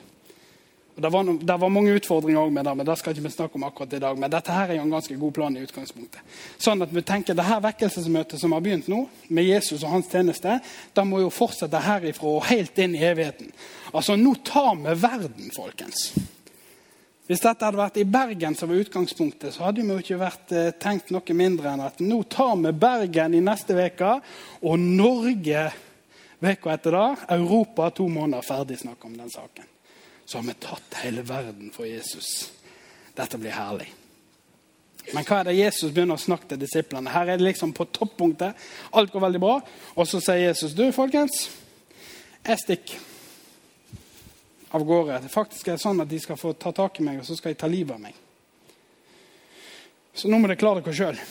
Det 0.94 1.08
var, 1.08 1.22
no, 1.24 1.32
det 1.40 1.56
var 1.56 1.68
mange 1.68 1.92
utfordringer 1.96 2.50
med 2.50 2.64
det, 2.64 2.74
men 2.74 2.86
det 2.86 2.98
skal 3.00 3.14
ikke 3.14 3.24
vi 3.24 3.30
snakke 3.32 3.56
om 3.56 3.64
akkurat 3.64 3.94
i 3.96 4.00
dag. 4.02 4.18
Men 4.18 4.30
dette 4.30 4.52
her 4.52 4.68
er 4.68 4.76
jo 4.76 4.82
en 4.84 4.92
ganske 4.92 5.14
god 5.16 5.32
plan 5.38 5.56
i 5.56 5.62
utgangspunktet. 5.64 6.20
Sånn 6.60 6.84
at 6.84 6.92
vi 6.92 7.02
tenker 7.08 7.36
det 7.38 7.46
her 7.48 7.62
vekkelsesmøtet 7.64 8.40
som 8.40 8.52
har 8.52 8.60
begynt 8.64 8.90
nå, 8.92 9.06
med 9.32 9.48
Jesus 9.48 9.80
og 9.80 9.94
hans 9.94 10.12
tjeneste, 10.12 10.58
det 10.92 11.06
må 11.08 11.22
jo 11.22 11.32
fortsette 11.32 11.80
herifra 11.80 12.34
og 12.36 12.44
helt 12.50 12.76
inn 12.84 12.98
i 12.98 13.06
evigheten. 13.08 13.48
Altså, 13.94 14.18
nå 14.20 14.34
tar 14.44 14.76
vi 14.84 14.98
verden, 15.00 15.48
folkens. 15.56 16.10
Hvis 17.30 17.40
dette 17.40 17.64
hadde 17.64 17.80
vært 17.80 17.96
i 18.02 18.04
Bergen 18.12 18.58
som 18.58 18.68
var 18.68 18.84
utgangspunktet, 18.84 19.54
så 19.54 19.64
hadde 19.70 19.80
vi 19.80 19.94
jo 19.94 20.04
ikke 20.04 20.20
vært 20.20 20.52
eh, 20.52 20.70
tenkt 20.76 21.12
noe 21.14 21.38
mindre 21.38 21.72
enn 21.72 21.86
at 21.86 22.04
nå 22.04 22.20
tar 22.28 22.58
vi 22.60 22.76
Bergen 22.76 23.38
i 23.38 23.40
neste 23.40 23.78
uke, 23.78 24.18
og 24.60 24.76
Norge 24.76 25.70
uka 26.42 26.76
etter 26.76 26.98
det. 26.98 27.10
Europa 27.40 27.88
to 27.96 28.12
måneder 28.12 28.44
ferdig 28.44 28.82
snakk 28.82 29.08
om 29.08 29.16
den 29.16 29.32
saken 29.32 29.71
så 30.32 30.38
har 30.38 30.46
vi 30.48 30.54
tatt 30.64 30.94
hele 31.02 31.22
verden 31.28 31.68
for 31.74 31.84
Jesus. 31.84 32.52
Dette 33.12 33.36
blir 33.36 33.52
herlig. 33.52 33.90
Men 35.12 35.26
hva 35.28 35.42
er 35.42 35.50
det 35.50 35.58
Jesus 35.58 35.90
begynner 35.92 36.16
å 36.16 36.22
snakke 36.22 36.48
til 36.48 36.62
disiplene? 36.62 37.12
Her 37.12 37.34
er 37.34 37.36
det 37.36 37.44
liksom 37.44 37.74
på 37.76 37.84
toppunktet. 37.92 38.56
Alt 38.96 39.12
går 39.12 39.26
veldig 39.26 39.42
bra. 39.42 39.58
Og 39.92 40.08
så 40.08 40.22
sier 40.24 40.46
Jesus, 40.46 40.72
du 40.72 40.86
folkens, 40.96 41.50
jeg 42.46 42.64
stikker 42.64 43.04
av 44.72 44.88
gårde. 44.88 45.20
Det 45.26 45.36
faktisk 45.36 45.68
er 45.68 45.84
sånn 45.84 46.00
at 46.00 46.08
de 46.08 46.24
skal 46.24 46.40
få 46.40 46.56
ta 46.56 46.72
tak 46.80 47.02
i 47.02 47.04
meg, 47.04 47.20
og 47.20 47.28
så 47.28 47.36
skal 47.36 47.52
de 47.52 47.60
ta 47.60 47.68
livet 47.68 47.98
av 47.98 48.00
meg. 48.00 48.16
Så 50.16 50.32
nå 50.32 50.40
må 50.40 50.48
dere 50.48 50.64
klare 50.64 50.80
dere 50.80 50.96
sjøl. 50.96 51.24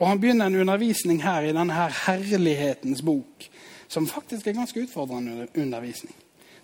Og 0.00 0.06
han 0.08 0.20
begynner 0.22 0.48
en 0.48 0.62
undervisning 0.64 1.20
her 1.28 1.44
i 1.44 1.52
denne 1.52 1.76
her 1.76 1.92
herlighetens 2.06 3.04
bok, 3.04 3.50
som 3.84 4.08
faktisk 4.08 4.48
er 4.48 4.56
ganske 4.56 4.80
utfordrende 4.88 5.50
undervisning. 5.52 6.16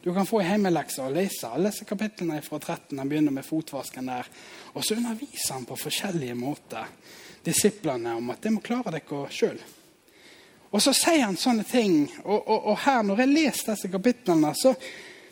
Du 0.02 0.14
kan 0.14 0.26
få 0.26 0.40
i 0.42 0.47
hjemmelekse 0.49 1.04
og 1.04 1.14
lese 1.14 1.47
alle 1.47 1.71
disse 1.71 1.87
kapitlene 1.87 2.40
fra 2.42 2.59
13. 2.59 2.99
Han 2.99 3.09
begynner 3.09 3.35
med 3.35 3.47
fotvasken 3.47 4.09
der. 4.11 4.26
Og 4.75 4.82
så 4.82 4.97
underviser 4.99 5.54
han 5.54 5.66
på 5.68 5.78
forskjellige 5.78 6.35
måter 6.35 6.88
disiplene 7.47 8.16
om 8.18 8.32
at 8.35 8.42
de 8.42 8.50
må 8.50 8.62
klare 8.64 8.90
dere 8.97 9.21
sjøl. 9.30 9.61
Og 10.73 10.82
så 10.82 10.94
sier 10.97 11.23
han 11.26 11.38
sånne 11.38 11.62
ting. 11.68 12.09
Og, 12.25 12.40
og, 12.40 12.66
og 12.73 12.78
her, 12.82 13.02
når 13.06 13.23
jeg 13.23 13.30
leser 13.30 13.71
disse 13.75 13.90
kapitlene, 13.92 14.50
så, 14.59 14.73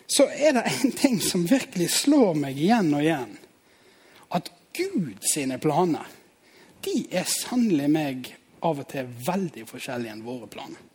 så 0.06 0.28
er 0.30 0.54
det 0.60 0.66
en 0.70 0.94
ting 0.94 1.18
som 1.24 1.48
virkelig 1.50 1.88
slår 2.04 2.38
meg 2.38 2.60
igjen 2.60 2.92
og 2.94 3.02
igjen. 3.02 3.34
At 4.38 4.52
Gud 4.76 5.24
sine 5.32 5.58
planer, 5.58 6.06
de 6.84 6.94
er 7.10 7.26
sannelig 7.26 7.90
meg 7.90 8.30
av 8.62 8.84
og 8.84 8.86
til 8.92 9.10
veldig 9.26 9.66
forskjellige 9.66 10.14
enn 10.14 10.22
våre 10.22 10.46
planer. 10.52 10.89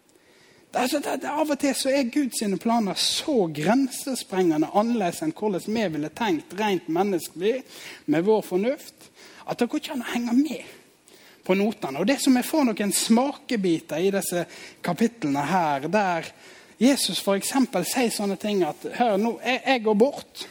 Altså, 0.76 1.00
det, 1.00 1.22
det, 1.24 1.32
av 1.32 1.52
og 1.52 1.60
til 1.60 1.76
så 1.78 1.92
er 1.96 2.10
Guds 2.12 2.42
planer 2.60 2.98
så 3.00 3.36
grensesprengende 3.56 4.72
annerledes 4.76 5.22
enn 5.24 5.34
hvordan 5.36 5.64
vi 5.68 5.86
ville 5.94 6.10
tenkt 6.16 6.56
rent 6.60 6.90
menneskelig 6.92 7.62
med 8.12 8.26
vår 8.28 8.42
fornuft, 8.44 9.12
at 9.46 9.60
det 9.60 9.70
går 9.70 9.82
ikke 9.82 9.94
an 9.96 10.04
å 10.04 10.10
henge 10.12 10.36
med 10.40 10.74
på 11.46 11.56
notene. 11.56 12.02
Og 12.02 12.10
det 12.10 12.18
som 12.22 12.36
jeg 12.36 12.48
får 12.48 12.66
noen 12.68 12.92
smakebiter 12.96 14.02
i 14.04 14.12
disse 14.14 14.44
kapitlene 14.84 15.46
her, 15.48 15.88
der 15.92 16.28
Jesus 16.82 17.22
f.eks. 17.22 17.54
sier 17.88 18.12
sånne 18.12 18.36
ting 18.42 18.66
at 18.68 18.84
Hør, 18.98 19.16
nå, 19.22 19.38
jeg, 19.46 19.62
jeg 19.64 19.84
går 19.86 19.98
bort. 20.00 20.48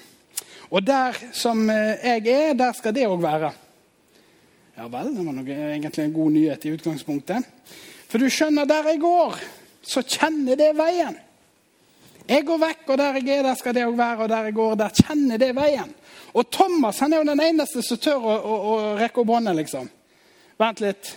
Og 0.70 0.86
der 0.86 1.18
som 1.36 1.66
eh, 1.70 2.00
jeg 2.00 2.30
er, 2.32 2.54
der 2.56 2.72
skal 2.78 2.94
det 2.96 3.04
òg 3.10 3.20
være. 3.22 3.50
Ja 4.74 4.88
vel, 4.90 5.12
det 5.14 5.26
var 5.26 5.36
noe, 5.36 5.58
egentlig 5.74 6.06
en 6.06 6.16
god 6.16 6.32
nyhet 6.34 6.64
i 6.64 6.72
utgangspunktet. 6.74 7.52
For 8.08 8.22
du 8.22 8.30
skjønner, 8.32 8.66
der 8.66 8.88
jeg 8.94 9.02
går 9.04 9.36
så 9.86 10.02
kjenner 10.02 10.56
det 10.58 10.72
veien. 10.78 11.16
Jeg 12.24 12.46
går 12.48 12.60
vekk, 12.60 12.86
og 12.88 12.98
der 12.98 13.18
jeg 13.20 13.38
er, 13.38 13.42
der 13.44 13.56
skal 13.60 13.74
det 13.76 13.84
òg 13.84 13.98
være. 13.98 14.24
Og 14.24 14.28
der 14.32 14.48
jeg 14.48 14.56
går, 14.56 14.74
der 14.80 15.00
kjenner 15.02 15.40
det 15.40 15.50
veien. 15.56 15.92
Og 16.34 16.50
Thomas 16.50 16.98
han 17.04 17.12
er 17.12 17.20
jo 17.20 17.28
den 17.28 17.42
eneste 17.44 17.82
som 17.84 18.00
tør 18.00 18.24
å, 18.24 18.34
å, 18.34 18.54
å 18.72 18.76
rekke 18.98 19.20
opp 19.22 19.32
hånden, 19.36 19.56
liksom. 19.60 19.90
Vent 20.60 20.80
litt. 20.80 21.10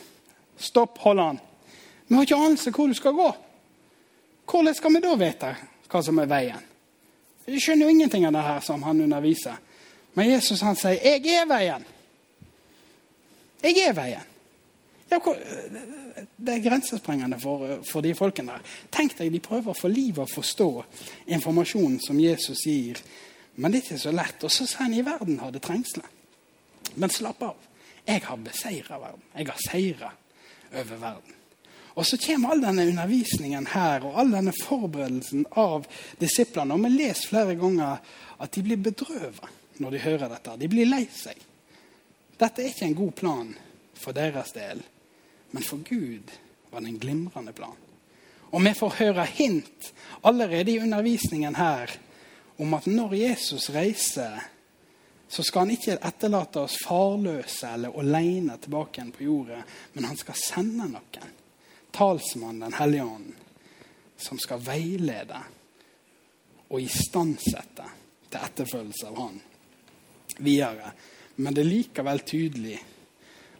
Stopp, 0.59 0.97
hold 1.05 1.21
an. 1.21 1.39
Vi 2.07 2.15
har 2.15 2.27
ikke 2.27 2.39
anelse 2.39 2.73
hvor 2.75 2.89
du 2.89 2.97
skal 2.97 3.15
gå. 3.15 3.29
Hvordan 4.47 4.75
skal 4.75 4.95
vi 4.95 5.03
da 5.03 5.15
vite 5.19 5.53
hva 5.87 6.01
som 6.03 6.19
er 6.19 6.29
veien? 6.31 6.63
Vi 7.47 7.59
skjønner 7.63 7.87
jo 7.87 7.95
ingenting 7.95 8.25
av 8.27 8.35
det 8.35 8.43
her 8.43 8.63
som 8.63 8.83
han 8.83 9.01
underviser. 9.05 9.55
Men 10.17 10.31
Jesus 10.31 10.61
han 10.61 10.75
sier, 10.75 10.99
'Jeg 10.99 11.27
er 11.41 11.45
veien'. 11.45 11.85
Jeg 13.63 13.77
er 13.87 13.93
veien. 13.93 14.25
Ja, 15.09 15.19
det 16.35 16.53
er 16.53 16.63
grensesprengende 16.65 17.39
for, 17.39 17.77
for, 17.87 18.03
de 18.03 18.11
folkene 18.17 18.57
der. 18.57 18.75
Tenk 18.91 19.15
deg, 19.19 19.31
De 19.31 19.39
prøver 19.43 19.77
for 19.77 19.91
livet 19.91 20.25
å 20.25 20.31
forstå 20.31 20.69
informasjonen 21.37 22.01
som 22.03 22.19
Jesus 22.19 22.65
gir. 22.67 22.99
Men 23.55 23.71
det 23.71 23.79
er 23.79 23.85
ikke 23.85 24.03
så 24.03 24.13
lett. 24.13 24.43
Og 24.43 24.51
så 24.51 24.67
sier 24.67 24.83
han 24.83 24.97
i 24.97 25.05
verden 25.05 25.39
har 25.39 25.53
det 25.55 25.63
trengsler. 25.65 26.09
Men 26.99 27.13
slapp 27.13 27.41
av. 27.47 27.63
Jeg 28.07 28.23
har 28.27 28.39
beseira 28.39 28.99
verden. 28.99 29.23
Jeg 29.33 29.47
har 29.47 29.63
seira 29.63 30.11
over 30.73 30.99
verden. 31.01 31.33
Og 31.97 32.05
så 32.05 32.19
kommer 32.21 32.53
all 32.53 32.61
denne 32.61 32.85
undervisningen 32.91 33.65
her 33.71 34.03
og 34.05 34.19
all 34.21 34.29
denne 34.35 34.53
forberedelsen 34.53 35.47
av 35.57 35.87
disiplene. 36.21 36.75
Og 36.75 36.83
vi 36.85 36.91
leser 36.93 37.31
flere 37.31 37.55
ganger 37.57 38.03
at 38.37 38.53
de 38.53 38.63
blir 38.65 38.83
bedrøvet 38.85 39.79
når 39.81 39.95
de 39.95 40.03
hører 40.03 40.29
dette. 40.35 40.59
De 40.61 40.69
blir 40.69 40.89
lei 40.89 41.07
seg. 41.13 41.39
Dette 42.37 42.61
er 42.61 42.69
ikke 42.69 42.85
en 42.85 42.99
god 42.99 43.15
plan 43.17 43.49
for 43.97 44.13
deres 44.13 44.53
del, 44.53 44.83
men 45.51 45.63
for 45.63 45.77
Gud 45.77 46.31
var 46.69 46.81
det 46.81 46.91
en 46.91 46.99
glimrende 46.99 47.53
plan. 47.53 47.75
Og 48.51 48.63
vi 48.63 48.73
får 48.73 48.99
høre 48.99 49.25
hint 49.25 49.91
allerede 50.21 50.71
i 50.71 50.79
undervisningen 50.79 51.55
her 51.55 51.91
om 52.57 52.73
at 52.73 52.87
når 52.87 53.13
Jesus 53.13 53.69
reiser, 53.69 54.39
så 55.27 55.43
skal 55.43 55.65
han 55.65 55.75
ikke 55.75 55.97
etterlate 55.99 56.63
oss 56.63 56.77
farløse 56.85 57.73
eller 57.75 57.99
alene 57.99 58.55
tilbake 58.63 59.01
igjen 59.01 59.11
på 59.13 59.25
jordet, 59.27 59.59
men 59.93 60.07
han 60.07 60.17
skal 60.17 60.39
sende 60.39 60.87
noen. 60.87 61.35
Talsmannen 61.91 62.63
Den 62.63 62.77
hellige 62.77 63.03
ånd, 63.03 63.33
som 64.17 64.39
skal 64.39 64.63
veilede 64.63 65.39
og 66.69 66.81
istandsette 66.81 67.85
til 68.27 68.43
etterfølgelse 68.43 69.07
av 69.07 69.19
han 69.21 69.39
videre. 70.43 70.91
Men 71.35 71.53
det 71.53 71.63
er 71.63 71.71
likevel 71.71 72.23
tydelig 72.27 72.77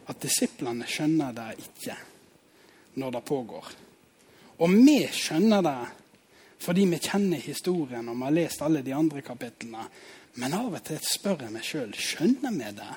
at 0.08 0.20
disiplene 0.22 0.88
skjønner 0.88 1.34
det 1.36 1.48
ikke 1.64 1.96
når 2.98 3.16
det 3.16 3.24
pågår. 3.28 3.72
Og 4.58 4.74
vi 4.74 5.00
skjønner 5.12 5.64
det 5.64 5.78
fordi 6.58 6.88
vi 6.90 6.98
kjenner 6.98 7.38
historien 7.38 8.08
og 8.10 8.16
vi 8.16 8.26
har 8.26 8.34
lest 8.34 8.62
alle 8.66 8.82
de 8.82 8.94
andre 8.94 9.22
kapitlene. 9.22 9.84
Men 10.42 10.54
av 10.58 10.74
og 10.74 10.84
til 10.86 10.98
spør 11.02 11.44
jeg 11.46 11.54
meg 11.54 11.66
sjøl 11.66 11.92
skjønner 11.94 12.54
vi 12.56 12.70
det 12.78 12.94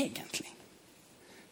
egentlig. 0.00 0.50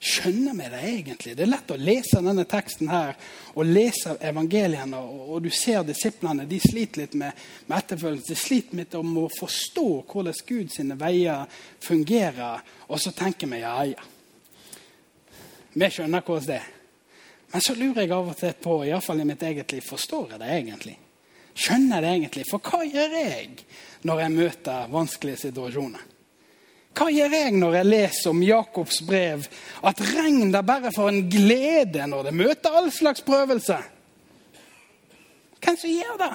Skjønner 0.07 0.55
vi 0.59 0.67
det 0.71 0.81
egentlig? 0.87 1.37
Det 1.37 1.45
er 1.47 1.51
lett 1.51 1.71
å 1.73 1.79
lese 1.81 2.21
denne 2.23 2.45
teksten 2.47 2.91
her 2.93 3.15
og 3.55 3.71
lese 3.71 4.13
evangeliene, 4.29 4.99
og, 5.01 5.39
du 5.43 5.49
ser 5.51 5.87
disiplene 5.89 6.45
de 6.47 6.59
sliter 6.61 7.05
litt 7.05 7.17
med, 7.17 7.47
med 7.67 7.79
etterfølgelse. 7.79 8.35
De 8.35 8.39
sliter 8.39 8.83
litt 8.83 8.99
om 8.99 9.15
å 9.23 9.31
forstå 9.39 9.87
hvordan 10.11 10.43
Guds 10.51 10.83
veier 11.01 11.63
fungerer. 11.83 12.61
Og 12.91 13.01
så 13.03 13.15
tenker 13.17 13.51
vi 13.51 13.63
ja, 13.63 13.79
ja. 13.89 14.05
Vi 15.77 15.89
skjønner 15.93 16.25
hvordan 16.25 16.49
det 16.49 16.59
er. 16.61 16.73
Men 17.53 17.63
så 17.63 17.75
lurer 17.77 18.03
jeg 18.03 18.13
av 18.17 18.31
og 18.33 18.37
til 18.41 18.55
på, 18.59 18.77
iallfall 18.89 19.21
i 19.23 19.27
mitt 19.29 19.43
eget 19.47 19.73
liv, 19.73 19.85
forstår 19.87 20.35
jeg 20.35 20.41
det 20.43 20.51
egentlig? 20.51 20.97
Skjønner 21.57 22.01
jeg 22.01 22.05
det 22.05 22.13
egentlig? 22.17 22.45
For 22.51 22.65
hva 22.65 22.81
gjør 22.85 23.17
jeg 23.17 23.51
når 24.09 24.23
jeg 24.23 24.35
møter 24.35 24.91
vanskelige 24.93 25.43
situasjoner? 25.47 26.07
Hva 26.97 27.11
gjør 27.13 27.37
jeg 27.37 27.53
når 27.61 27.77
jeg 27.77 27.89
leser 27.91 28.33
om 28.33 28.41
Jakobs 28.41 29.03
brev, 29.05 29.45
at 29.85 30.01
regn 30.15 30.49
er 30.49 30.65
bare 30.65 30.93
for 30.97 31.13
en 31.13 31.29
glede 31.29 32.09
når 32.09 32.31
det 32.31 32.35
møter 32.41 32.79
all 32.81 32.89
slags 32.93 33.25
prøvelse? 33.25 33.77
Hvem 35.61 35.79
som 35.81 35.93
gjør 35.93 36.21
det? 36.25 36.33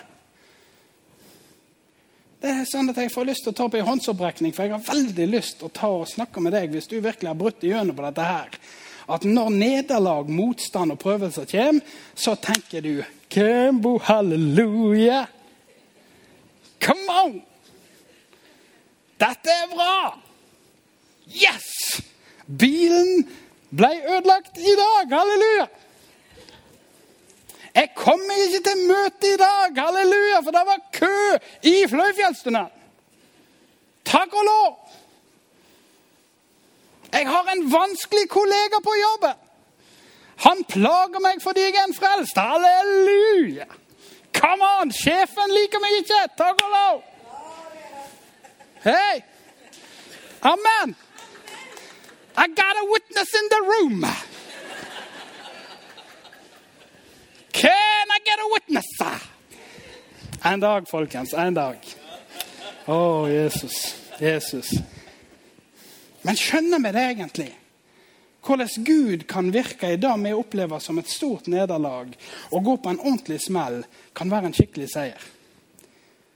Det 2.41 2.49
er 2.49 2.69
sånn 2.69 2.89
at 2.89 2.97
Jeg 2.97 3.13
får 3.13 3.27
lyst 3.29 3.43
til 3.45 3.53
å 3.53 3.57
ta 3.57 3.65
opp 3.67 3.75
en 3.77 3.89
håndsopprekning, 3.89 4.53
for 4.53 4.65
jeg 4.65 4.73
har 4.73 4.85
veldig 4.85 5.27
lyst 5.29 5.59
til 5.59 5.69
å 5.69 5.73
ta 5.73 5.89
og 5.93 6.09
snakke 6.09 6.41
med 6.41 6.53
deg 6.57 6.73
hvis 6.73 6.89
du 6.89 6.95
virkelig 6.99 7.29
har 7.29 7.37
brutt 7.37 7.65
igjennom 7.65 7.97
på 7.97 8.05
dette 8.07 8.25
her. 8.25 8.55
At 9.11 9.25
når 9.27 9.49
nederlag, 9.49 10.29
motstand 10.31 10.93
og 10.93 10.99
prøvelser 10.99 11.45
kommer, 11.51 11.83
så 12.15 12.35
tenker 12.39 12.83
du 12.85 13.03
Kembo, 13.31 13.97
halleluja. 13.99 15.25
Come 16.81 17.17
on! 17.23 17.37
Dette 19.19 19.53
er 19.53 19.69
bra! 19.71 20.17
Yes! 21.27 22.01
Bilen 22.47 23.27
ble 23.71 23.91
ødelagt 24.09 24.57
i 24.59 24.75
dag. 24.79 25.13
Halleluja! 25.13 25.67
Jeg 27.75 27.91
kommer 27.95 28.43
ikke 28.47 28.63
til 28.67 28.83
møte 28.87 29.29
i 29.31 29.39
dag, 29.39 29.77
halleluja, 29.77 30.41
for 30.43 30.55
det 30.55 30.63
var 30.67 30.81
kø 30.91 31.19
i 31.71 31.75
Fløyfjellstunnelen. 31.87 32.79
Takk 34.05 34.33
og 34.35 34.43
lov! 34.47 34.73
Jeg 37.11 37.27
har 37.27 37.51
en 37.51 37.63
vanskelig 37.71 38.29
kollega 38.29 38.79
på 38.83 38.93
jobben. 38.99 39.37
Han 40.45 40.63
plager 40.63 41.21
meg 41.21 41.41
fordi 41.43 41.67
jeg 41.67 41.77
er 41.77 41.87
en 41.89 41.93
frelst. 41.93 42.37
Halleluja! 42.37 43.67
Come 44.33 44.69
on! 44.79 44.93
Sjefen 44.95 45.53
liker 45.53 45.83
meg 45.83 45.99
ikke. 46.01 46.21
Takk 46.39 46.63
og 46.65 46.75
lov! 46.77 47.01
Hei! 48.85 49.21
Amen! 50.41 50.95
I 52.37 52.47
got 52.47 52.75
a 52.79 52.85
witness 52.89 53.33
in 53.35 53.49
the 53.49 53.61
room. 53.71 54.05
Can 57.51 58.05
I 58.09 58.19
get 58.25 58.39
a 58.39 58.47
witness? 58.53 59.21
En 60.43 60.59
dag, 60.59 60.87
folkens. 60.89 61.33
En 61.33 61.53
dag. 61.53 61.77
Å, 62.87 62.93
oh, 62.95 63.29
Jesus. 63.29 63.95
Jesus. 64.17 64.73
Men 66.21 66.37
skjønner 66.37 66.81
vi 66.83 66.93
det 66.95 67.03
egentlig? 67.13 67.49
Hvordan 68.41 68.85
Gud 68.85 69.27
kan 69.29 69.51
virke 69.53 69.91
i 69.93 69.99
det 70.01 70.13
vi 70.23 70.33
opplever 70.33 70.79
som 70.79 70.97
et 70.97 71.09
stort 71.09 71.47
nederlag, 71.47 72.15
og 72.49 72.63
gå 72.63 72.77
på 72.77 72.89
en 72.89 72.99
ordentlig 72.99 73.41
smell, 73.45 73.83
kan 74.17 74.31
være 74.31 74.49
en 74.49 74.57
skikkelig 74.57 74.89
seier. 74.93 75.27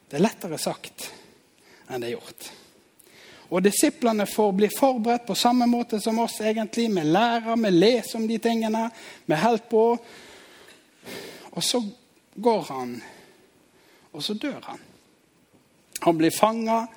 Det 0.10 0.20
er 0.20 0.28
lettere 0.28 0.62
sagt 0.62 1.10
enn 1.90 2.02
det 2.02 2.12
er 2.12 2.18
gjort. 2.18 2.52
Og 3.54 3.62
disiplene 3.62 4.26
får 4.30 4.54
bli 4.58 4.70
forberedt 4.74 5.26
på 5.28 5.38
samme 5.38 5.68
måte 5.70 6.00
som 6.02 6.20
oss. 6.20 6.40
egentlig. 6.42 6.90
Vi 6.90 7.04
lærer, 7.04 7.56
vi 7.56 7.70
leser 7.70 8.18
om 8.18 8.28
de 8.28 8.38
tingene, 8.38 8.90
vi 9.26 9.36
holder 9.36 9.70
på. 9.70 9.98
Og 11.52 11.64
så 11.64 11.84
går 12.36 12.62
han, 12.70 13.02
og 14.12 14.24
så 14.24 14.34
dør 14.34 14.62
han. 14.62 14.80
Han 16.02 16.18
blir 16.18 16.32
fanga. 16.32 16.88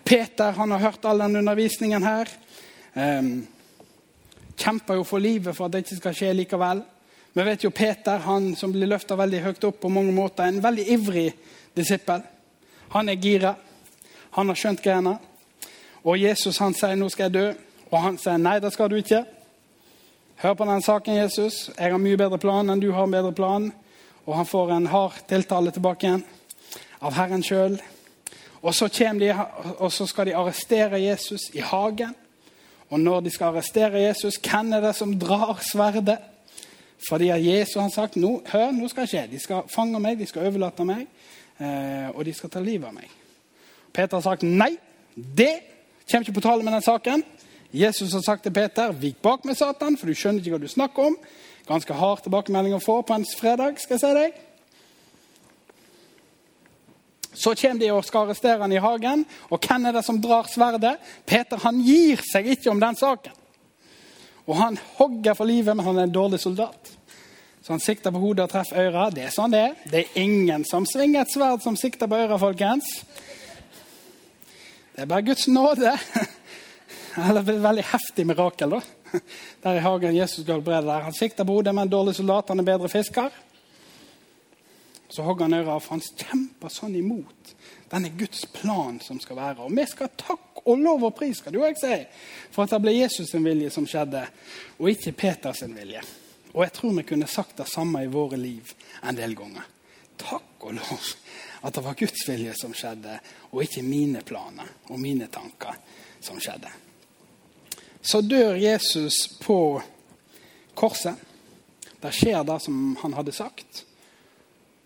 Peter 0.00 0.52
han 0.52 0.70
har 0.70 0.78
hørt 0.78 1.04
all 1.04 1.18
den 1.18 1.36
undervisningen 1.36 2.02
her. 2.02 2.28
Kjemper 4.56 4.94
jo 4.94 5.04
for 5.04 5.20
livet 5.20 5.56
for 5.56 5.66
at 5.66 5.74
det 5.74 5.84
ikke 5.84 5.98
skal 5.98 6.16
skje 6.16 6.30
likevel. 6.36 6.80
Vi 7.32 7.44
vet 7.44 7.64
jo 7.64 7.70
Peter, 7.70 8.18
han 8.24 8.54
som 8.56 8.72
blir 8.72 8.88
løfta 8.88 9.16
veldig 9.16 9.42
høyt 9.44 9.64
opp 9.68 9.80
på 9.80 9.90
mange 9.92 10.12
måter, 10.12 10.44
en 10.48 10.62
veldig 10.64 10.84
ivrig 10.92 11.28
disippel. 11.76 12.24
Han 12.92 13.08
er 13.08 13.20
gira. 13.20 13.54
Han 14.36 14.48
har 14.48 14.56
skjønt 14.56 14.82
greiene. 14.84 15.16
Og 16.04 16.18
Jesus 16.18 16.58
han 16.58 16.74
sier 16.74 16.96
'nå 16.96 17.08
skal 17.08 17.24
jeg 17.24 17.32
dø', 17.32 17.54
og 17.90 18.02
han 18.02 18.18
sier 18.18 18.36
'nei, 18.36 18.58
det 18.60 18.72
skal 18.72 18.90
du 18.90 18.96
ikke'. 18.96 19.24
Hør 20.36 20.54
på 20.54 20.64
den 20.64 20.82
saken, 20.82 21.16
Jesus. 21.16 21.70
Jeg 21.78 21.90
har 21.90 21.98
mye 21.98 22.16
bedre 22.16 22.38
plan 22.38 22.70
enn 22.70 22.80
du 22.80 22.92
har 22.92 23.04
en 23.04 23.10
bedre 23.10 23.32
plan. 23.32 23.72
Og 24.26 24.36
han 24.36 24.46
får 24.46 24.72
en 24.72 24.86
hard 24.86 25.12
tiltale 25.28 25.70
tilbake 25.70 26.06
igjen 26.06 26.24
av 27.00 27.12
Herren 27.12 27.42
sjøl. 27.42 27.80
Og 28.62 28.74
så, 28.74 28.86
de, 29.18 29.30
og 29.78 29.92
så 29.92 30.06
skal 30.06 30.26
de 30.26 30.36
arrestere 30.36 31.00
Jesus 31.02 31.48
i 31.54 31.60
hagen. 31.60 32.14
Og 32.90 33.00
når 33.00 33.20
de 33.20 33.30
skal 33.30 33.50
arrestere 33.50 34.02
Jesus, 34.04 34.36
hvem 34.36 34.72
er 34.72 34.80
det 34.84 34.94
som 34.96 35.18
drar 35.18 35.58
sverdet? 35.72 36.18
Fordi 37.08 37.32
Jesus 37.32 37.74
har 37.74 37.88
sagt 37.88 38.16
nå, 38.16 38.42
hør, 38.46 38.70
nå 38.70 38.88
skal 38.88 39.06
det 39.06 39.10
skje. 39.10 39.22
De 39.32 39.40
skal 39.42 39.66
fange 39.72 39.98
meg, 40.00 40.18
de 40.20 40.28
skal 40.30 40.46
overlate 40.46 40.86
meg, 40.86 41.06
eh, 41.58 42.08
og 42.14 42.22
de 42.24 42.34
skal 42.36 42.52
ta 42.52 42.62
livet 42.62 42.86
av 42.86 42.94
meg. 42.94 43.10
Peter 43.92 44.16
har 44.16 44.22
sagt 44.22 44.46
nei. 44.46 44.76
Det 45.16 45.54
kommer 46.06 46.28
ikke 46.28 46.36
på 46.38 46.44
tale 46.44 46.62
med 46.62 46.76
den 46.76 46.84
saken. 46.84 47.24
Jesus 47.72 48.12
har 48.12 48.20
sagt 48.20 48.42
til 48.42 48.52
Peter, 48.52 48.92
'Vik 48.92 49.16
bak 49.22 49.44
med 49.44 49.54
Satan, 49.54 49.96
for 49.96 50.06
du 50.06 50.14
skjønner 50.14 50.40
ikke 50.40 50.50
hva 50.50 50.62
du 50.62 50.68
snakker 50.68 51.02
om.' 51.02 51.16
Ganske 51.66 51.94
hard 51.94 52.22
tilbakemelding 52.22 52.74
å 52.74 52.82
få 52.82 53.02
på 53.02 53.14
en 53.14 53.26
fredag. 53.38 53.78
skal 53.78 53.94
jeg 53.94 54.00
si 54.00 54.14
deg. 54.14 54.32
Så 57.32 57.54
kommer 57.56 57.80
de 57.80 57.90
og 57.92 58.04
skal 58.04 58.26
arrestere 58.26 58.60
han 58.60 58.72
i 58.72 58.80
hagen. 58.82 59.24
Og 59.50 59.60
hvem 59.60 59.86
er 59.88 59.96
det 59.96 60.04
som 60.04 60.20
drar 60.20 60.50
sverdet? 60.52 60.98
Peter 61.26 61.60
han 61.64 61.80
gir 61.84 62.20
seg 62.28 62.50
ikke 62.54 62.72
om 62.72 62.82
den 62.82 62.98
saken. 62.98 63.38
Og 64.46 64.58
han 64.58 64.78
hogger 64.98 65.36
for 65.38 65.48
livet, 65.48 65.76
men 65.76 65.86
han 65.86 66.00
er 66.00 66.08
en 66.08 66.14
dårlig 66.14 66.40
soldat. 66.42 66.92
Så 67.62 67.72
han 67.72 67.80
sikter 67.80 68.10
på 68.10 68.18
hodet 68.18 68.48
og 68.48 68.50
treffer 68.50 68.88
øra. 68.88 69.06
Det 69.14 69.28
er 69.28 69.34
sånn 69.34 69.52
det 69.54 69.60
er. 69.68 69.74
Det 69.86 70.00
er 70.00 70.22
ingen 70.24 70.64
som 70.66 70.86
svinger 70.88 71.22
et 71.22 71.32
sverd 71.32 71.62
som 71.62 71.78
sikter 71.78 72.10
på 72.10 72.18
øra, 72.18 72.38
folkens. 72.42 72.88
Det 74.92 75.04
er 75.04 75.08
bare 75.08 75.24
Guds 75.28 75.46
nåde. 75.48 75.94
Eller 77.28 77.40
et 77.40 77.62
veldig 77.62 77.84
heftig 77.86 78.26
mirakel, 78.26 78.74
da. 78.74 79.20
Der 79.62 79.78
i 79.78 79.84
hagen 79.84 80.16
Jesus 80.16 80.44
går 80.46 80.58
helbrede 80.58 80.88
der. 80.88 81.06
Han 81.06 81.14
sikter 81.14 81.46
på 81.46 81.58
hodet 81.60 81.74
med 81.76 81.86
en 81.86 81.94
dårlig 81.94 82.16
soldat, 82.18 82.50
han 82.50 82.60
er 82.60 82.66
bedre 82.66 82.90
fisker. 82.90 83.30
Så 85.12 85.22
hogger 85.26 85.44
han 85.44 85.54
øret 85.54 85.68
av. 85.68 85.80
for 85.80 85.98
Han 85.98 86.00
kjemper 86.00 86.72
sånn 86.72 86.96
imot 86.96 87.52
denne 87.92 88.08
Guds 88.16 88.46
plan 88.48 89.00
som 89.04 89.20
skal 89.20 89.36
være. 89.36 89.66
Og 89.66 89.76
vi 89.76 89.84
skal 89.86 90.08
takk 90.16 90.62
og 90.64 90.78
lov 90.80 91.04
og 91.04 91.14
pris 91.18 91.42
skal 91.42 91.52
du 91.52 91.60
også 91.60 91.90
si, 91.90 91.98
for 92.54 92.64
at 92.64 92.72
det 92.72 92.80
ble 92.84 92.94
Jesus' 92.96 93.28
sin 93.28 93.44
vilje 93.44 93.70
som 93.74 93.86
skjedde, 93.88 94.22
og 94.78 94.88
ikke 94.88 95.12
Peters 95.18 95.64
vilje. 95.66 96.00
Og 96.52 96.64
jeg 96.64 96.72
tror 96.78 96.96
vi 96.96 97.04
kunne 97.08 97.28
sagt 97.28 97.58
det 97.58 97.68
samme 97.68 98.04
i 98.04 98.10
våre 98.12 98.38
liv 98.40 98.72
en 99.02 99.18
del 99.18 99.34
ganger. 99.36 99.68
Takk 100.22 100.64
og 100.68 100.78
lov 100.78 101.10
at 101.62 101.74
det 101.74 101.84
var 101.84 101.98
Guds 101.98 102.24
vilje 102.28 102.54
som 102.60 102.72
skjedde, 102.76 103.18
og 103.50 103.62
ikke 103.64 103.84
mine 103.84 104.22
planer 104.26 104.72
og 104.88 105.00
mine 105.00 105.28
tanker 105.32 105.76
som 106.22 106.40
skjedde. 106.40 106.70
Så 108.02 108.20
dør 108.24 108.56
Jesus 108.58 109.26
på 109.42 109.82
korset. 110.74 111.14
Det 112.02 112.10
skjer 112.16 112.42
det 112.46 112.58
som 112.64 112.96
han 113.02 113.14
hadde 113.14 113.34
sagt. 113.36 113.84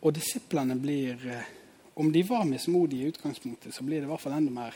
Og 0.06 0.14
disiplene 0.14 0.78
blir 0.78 1.22
eh, 1.26 1.52
Om 1.96 2.10
de 2.12 2.22
var 2.28 2.44
mismodige 2.44 3.06
i 3.06 3.08
utgangspunktet, 3.08 3.74
så 3.74 3.82
blir 3.82 4.02
de 4.02 4.04
i 4.04 4.08
hvert 4.10 4.20
fall 4.20 4.34
enda 4.36 4.52
mer 4.52 4.74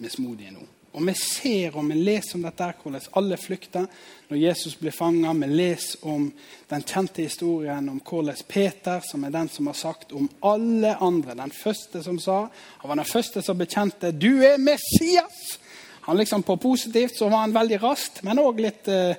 mismodige 0.00 0.54
nå. 0.54 0.62
Og 0.92 1.04
Vi 1.06 1.12
ser 1.16 1.76
og 1.76 1.84
vi 1.88 1.98
leser 2.00 2.38
om 2.38 2.46
dette, 2.46 2.68
hvordan 2.82 3.04
alle 3.20 3.36
flykter 3.36 3.86
når 4.30 4.40
Jesus 4.40 4.78
blir 4.80 4.92
fanga. 4.96 5.34
Vi 5.36 5.48
leser 5.52 6.06
om 6.08 6.26
den 6.68 6.84
kjente 6.88 7.22
historien 7.24 7.88
om 7.92 8.00
hvordan 8.00 8.40
Peter, 8.48 9.04
som 9.04 9.24
er 9.24 9.36
den 9.36 9.48
som 9.52 9.68
har 9.68 9.76
sagt 9.76 10.12
om 10.12 10.30
alle 10.42 10.96
andre, 10.96 11.36
den 11.36 11.52
første 11.52 12.02
som 12.02 12.18
sa 12.18 12.46
Han 12.80 12.88
var 12.88 13.02
den 13.02 13.12
første 13.12 13.42
som 13.42 13.58
bekjente 13.58 14.12
'Du 14.12 14.42
er 14.42 14.56
Messias'. 14.56 15.58
Han 16.02 16.16
liksom 16.16 16.42
På 16.42 16.56
positivt 16.56 17.18
så 17.18 17.28
var 17.28 17.38
han 17.38 17.54
veldig 17.54 17.82
raskt, 17.82 18.24
men 18.24 18.38
òg 18.38 18.60
litt 18.60 18.88
eh, 18.88 19.16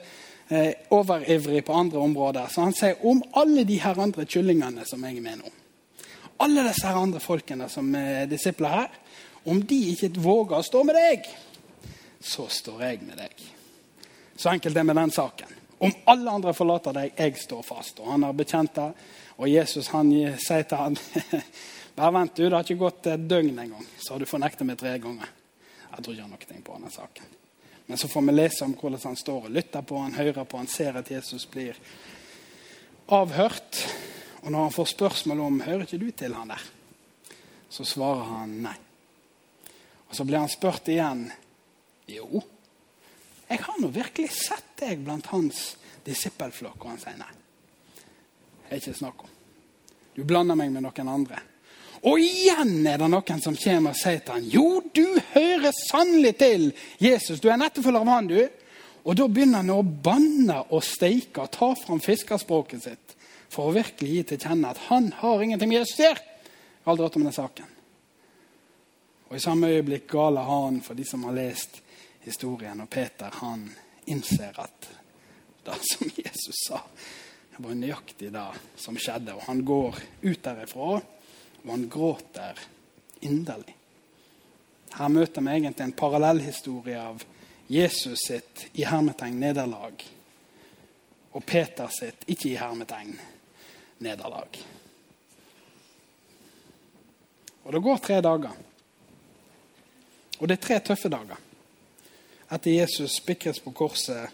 eh, 0.49 0.73
overivrig 0.89 1.63
på 1.65 1.73
andre 1.73 1.99
områder. 1.99 2.47
Så 2.51 2.61
han 2.61 2.75
sier 2.77 3.05
om 3.05 3.23
alle 3.39 3.63
de 3.67 3.79
her 3.81 3.99
andre 3.99 4.25
kyllingene 4.25 4.85
som 4.85 5.03
jeg 5.05 5.17
er 5.17 5.25
med 5.25 5.41
nå, 5.41 5.53
alle 6.43 6.65
disse 6.67 6.87
her 6.87 6.99
andre 6.99 7.21
folkene 7.23 7.69
som 7.71 7.93
er 7.95 8.25
disipler 8.27 8.73
her, 8.73 8.93
om 9.43 9.59
de 9.67 9.79
ikke 9.91 10.13
våger 10.23 10.59
å 10.59 10.65
stå 10.65 10.83
med 10.87 10.97
deg, 10.97 11.27
så 12.23 12.47
står 12.51 12.85
jeg 12.87 13.03
med 13.03 13.19
deg. 13.19 13.43
Så 14.35 14.49
enkelt 14.49 14.77
er 14.77 14.87
med 14.87 14.97
den 14.97 15.11
saken. 15.13 15.51
Om 15.83 15.91
alle 16.11 16.31
andre 16.31 16.53
forlater 16.55 16.95
deg, 16.95 17.13
jeg 17.19 17.37
står 17.41 17.63
fast. 17.67 17.99
Og 17.99 18.11
han 18.13 18.23
har 18.23 18.35
bekjent 18.37 18.75
det. 18.75 18.89
Og 19.35 19.49
Jesus 19.51 19.89
han 19.91 20.11
sier 20.39 20.67
til 20.67 20.79
han, 20.79 20.97
Bare 21.97 22.13
vent, 22.15 22.35
du, 22.35 22.47
det 22.47 22.55
har 22.55 22.65
ikke 22.65 22.81
gått 22.81 23.07
et 23.11 23.25
døgn 23.29 23.51
engang, 23.53 23.85
så 24.01 24.15
har 24.15 24.23
du 24.23 24.25
fornektet 24.25 24.65
meg 24.65 24.79
tre 24.81 24.95
ganger. 24.97 25.29
Jeg 25.91 25.99
tror 25.99 26.15
ikke 26.15 26.23
han 26.23 26.31
har 26.33 26.45
noe 26.49 26.63
på 26.65 26.77
denne 26.79 26.89
saken. 26.89 27.42
Men 27.85 27.99
så 27.99 28.07
får 28.07 28.21
vi 28.21 28.35
lese 28.35 28.65
om 28.65 28.75
hvordan 28.79 29.01
han 29.03 29.19
står 29.19 29.49
og 29.49 29.53
lytter 29.53 29.81
på 29.81 29.99
han, 29.99 30.15
hører 30.15 30.47
på 30.47 30.57
han, 30.57 30.69
ser 30.71 30.97
at 30.99 31.11
Jesus 31.11 31.45
blir 31.51 31.77
avhørt. 33.11 33.83
Og 34.43 34.51
når 34.51 34.67
han 34.67 34.75
får 34.75 34.91
spørsmål 34.93 35.43
om 35.43 35.61
hører 35.63 35.85
ikke 35.85 35.99
du 36.01 36.09
til 36.11 36.35
han 36.35 36.51
der, 36.53 36.63
så 37.69 37.85
svarer 37.87 38.25
han 38.37 38.57
nei. 38.63 38.75
Og 40.09 40.15
Så 40.15 40.23
blir 40.29 40.37
han 40.37 40.51
spurt 40.51 40.87
igjen. 40.93 41.25
Jo, 42.07 42.43
jeg 43.49 43.61
har 43.63 43.79
nå 43.79 43.89
virkelig 43.93 44.31
sett 44.33 44.75
deg 44.79 45.03
blant 45.05 45.27
hans 45.33 45.73
disippelflokk. 46.05 46.79
Og 46.83 46.91
han 46.93 47.01
sier 47.01 47.17
nei. 47.19 47.31
Det 48.63 48.69
er 48.71 48.81
ikke 48.81 48.97
snakk 48.97 49.25
om. 49.25 49.33
Du 50.13 50.23
blander 50.25 50.57
meg 50.57 50.71
med 50.73 50.85
noen 50.85 51.09
andre. 51.09 51.41
Og 52.03 52.19
igjen 52.19 52.81
er 52.89 52.99
det 52.99 53.07
noen 53.07 53.41
som 53.43 53.55
kommer 53.55 53.93
og 53.93 53.99
sier 53.99 54.19
til 54.19 54.35
han, 54.35 54.47
Jo, 54.51 54.81
du 54.91 55.05
hører 55.33 55.71
sannelig 55.77 56.33
til 56.41 56.65
Jesus. 56.99 57.39
Du 57.39 57.47
er 57.47 57.59
nettopp 57.61 57.87
av 57.95 58.09
han, 58.11 58.27
du. 58.27 58.41
Og 59.03 59.15
da 59.19 59.27
begynner 59.27 59.63
han 59.63 59.71
å 59.71 59.83
banne 59.83 60.59
og 60.69 60.83
steike 60.83 61.45
og 61.45 61.51
ta 61.55 61.69
fram 61.79 62.01
fiskerspråket 62.03 62.83
sitt 62.83 63.15
for 63.53 63.69
å 63.69 63.75
virkelig 63.75 64.09
gi 64.09 64.25
til 64.31 64.41
kjenne 64.47 64.71
at 64.73 64.81
han 64.89 65.11
har 65.19 65.43
ingenting 65.43 65.69
med 65.69 65.81
Jesus 65.83 65.99
å 65.99 66.05
gjøre. 66.07 66.23
Jeg 66.23 66.83
har 66.83 66.91
aldri 66.93 67.05
hørt 67.05 67.17
om 67.19 67.23
denne 67.23 67.35
saken. 67.35 67.71
Og 69.29 69.37
I 69.37 69.43
samme 69.43 69.71
øyeblikk 69.71 70.07
galer 70.11 70.47
han 70.49 70.81
for 70.83 70.99
de 70.99 71.05
som 71.07 71.23
har 71.27 71.35
lest 71.37 71.79
historien. 72.25 72.83
Og 72.83 72.89
Peter 72.91 73.31
han 73.39 73.67
innser 74.11 74.59
at 74.59 74.89
det 75.63 75.79
som 75.87 76.09
Jesus 76.19 76.65
sa, 76.67 76.81
det 77.53 77.63
var 77.63 77.77
nøyaktig 77.79 78.31
det 78.33 78.47
som 78.79 78.97
skjedde. 78.99 79.37
Og 79.37 79.45
han 79.47 79.63
går 79.67 79.99
ut 80.25 80.43
derifra 80.43 80.97
og 81.63 81.71
han 81.71 81.87
gråter 81.89 82.59
inderlig. 83.23 83.75
Her 84.93 85.09
møter 85.09 85.41
vi 85.41 85.53
egentlig 85.55 85.87
en 85.87 85.95
parallellhistorie 85.97 86.99
av 87.01 87.23
Jesus 87.71 88.27
sitt 88.27 88.67
i 88.77 88.85
hermetegn 88.85 89.39
nederlag 89.41 90.03
og 91.33 91.45
Peter 91.45 91.89
sitt 91.89 92.27
ikke 92.29 92.51
i 92.51 92.59
hermetegn 92.59 93.15
nederlag. 94.03 94.59
Og 97.63 97.71
Det 97.73 97.81
går 97.81 97.97
tre 97.97 98.19
dager. 98.21 98.53
Og 100.39 100.47
det 100.47 100.57
er 100.57 100.65
tre 100.67 100.79
tøffe 100.83 101.09
dager 101.09 101.39
etter 102.53 102.75
Jesus 102.75 103.15
spikres 103.17 103.59
på 103.63 103.71
korset 103.73 104.29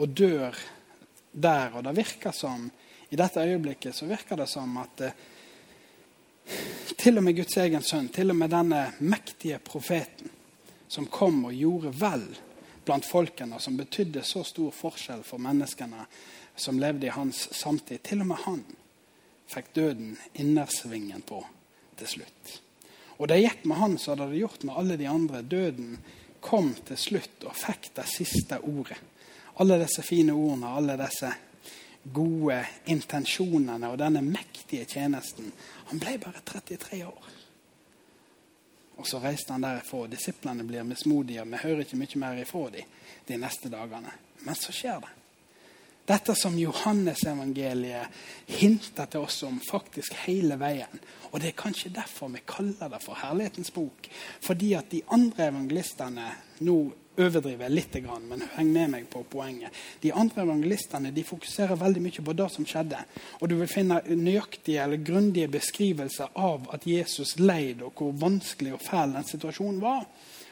og 0.00 0.14
dør 0.16 0.56
der. 1.32 1.74
Og 1.74 1.84
det 1.84 1.96
virker 1.98 2.32
som, 2.32 2.70
i 3.10 3.18
dette 3.18 3.42
øyeblikket 3.42 3.96
så 3.96 4.08
virker 4.08 4.38
det 4.40 4.48
som 4.48 4.78
at 4.80 5.02
eh, 5.04 5.18
til 6.96 7.18
og 7.18 7.24
med 7.24 7.36
Guds 7.38 7.56
egen 7.56 7.82
sønn, 7.82 8.10
til 8.12 8.32
og 8.32 8.36
med 8.36 8.52
denne 8.52 8.82
mektige 9.00 9.58
profeten 9.64 10.30
som 10.90 11.06
kom 11.06 11.44
og 11.46 11.54
gjorde 11.54 11.92
vel 12.00 12.24
blant 12.84 13.06
folkene, 13.06 13.60
som 13.62 13.76
betydde 13.78 14.24
så 14.26 14.42
stor 14.44 14.72
forskjell 14.74 15.22
for 15.24 15.42
menneskene 15.42 16.06
som 16.56 16.80
levde 16.82 17.06
i 17.06 17.14
hans 17.14 17.46
samtid. 17.54 18.02
Til 18.02 18.24
og 18.24 18.32
med 18.32 18.42
han 18.44 18.64
fikk 19.50 19.70
døden 19.74 20.16
innersvingen 20.34 21.22
på 21.26 21.40
til 22.00 22.10
slutt. 22.16 22.56
Og 23.20 23.28
det 23.28 23.42
gikk 23.42 23.64
med 23.68 23.80
han 23.80 23.98
som 24.00 24.18
hadde 24.18 24.40
gjort 24.40 24.64
med 24.64 24.76
alle 24.80 24.96
de 24.96 25.08
andre. 25.08 25.42
Døden 25.42 25.98
kom 26.40 26.72
til 26.88 26.98
slutt 26.98 27.46
og 27.46 27.56
fikk 27.56 27.90
det 27.96 28.06
siste 28.08 28.60
ordet. 28.64 28.98
Alle 29.60 29.76
disse 29.82 30.02
fine 30.02 30.32
ordene, 30.32 30.72
alle 30.72 30.96
disse 31.00 31.32
gode 32.04 32.62
intensjonene 32.88 33.90
og 33.90 33.98
denne 34.00 34.22
mektige 34.24 34.86
tjenesten. 34.88 35.52
Han 35.90 36.00
ble 36.00 36.16
bare 36.22 36.42
33 36.46 37.04
år. 37.06 37.28
Og 39.00 39.06
så 39.08 39.20
reiste 39.20 39.54
han 39.54 39.64
derifra. 39.64 40.06
Disiplene 40.12 40.64
blir 40.64 40.84
mismodige. 40.84 41.44
Vi 41.48 41.62
hører 41.62 41.86
ikke 41.86 42.00
mye 42.00 42.20
mer 42.20 42.42
ifra 42.42 42.66
dem 42.74 42.98
de 43.28 43.38
neste 43.40 43.72
dagene. 43.72 44.12
Men 44.44 44.56
så 44.58 44.72
skjer 44.74 45.00
det. 45.00 45.16
Dette 46.10 46.34
som 46.34 46.56
Johannesevangeliet 46.58 48.08
hinter 48.50 49.06
til 49.06 49.24
oss 49.28 49.42
om 49.46 49.60
faktisk 49.62 50.16
hele 50.24 50.56
veien. 50.58 51.02
Og 51.30 51.38
det 51.38 51.52
er 51.52 51.60
kanskje 51.60 51.92
derfor 51.94 52.32
vi 52.32 52.42
kaller 52.48 52.90
det 52.90 52.98
for 53.04 53.20
Herlighetens 53.20 53.70
bok. 53.70 54.08
Fordi 54.42 54.72
at 54.74 54.90
de 54.90 55.04
andre 55.14 55.50
evangelistene 55.52 56.26
nå 56.66 56.78
overdriver 57.18 57.66
jeg 57.66 57.74
litt, 57.74 57.96
men 58.28 58.44
heng 58.54 58.72
med 58.72 58.92
meg 58.94 59.08
på 59.10 59.22
poenget. 59.28 59.74
De 60.02 60.12
andre 60.12 60.44
evangelistene 60.44 61.12
fokuserer 61.26 61.80
veldig 61.80 62.02
mye 62.04 62.24
på 62.24 62.36
det 62.36 62.48
som 62.54 62.66
skjedde. 62.66 63.02
Og 63.40 63.50
du 63.50 63.56
vil 63.58 63.70
finne 63.70 64.00
nøyaktige 64.08 64.84
eller 64.84 65.02
grundige 65.04 65.50
beskrivelser 65.50 66.32
av 66.34 66.68
at 66.74 66.86
Jesus 66.86 67.38
leid, 67.38 67.82
og 67.82 67.98
hvor 67.98 68.16
vanskelig 68.20 68.76
og 68.76 68.84
fæl 68.84 69.16
den 69.16 69.28
situasjonen 69.28 69.80
var. 69.82 70.06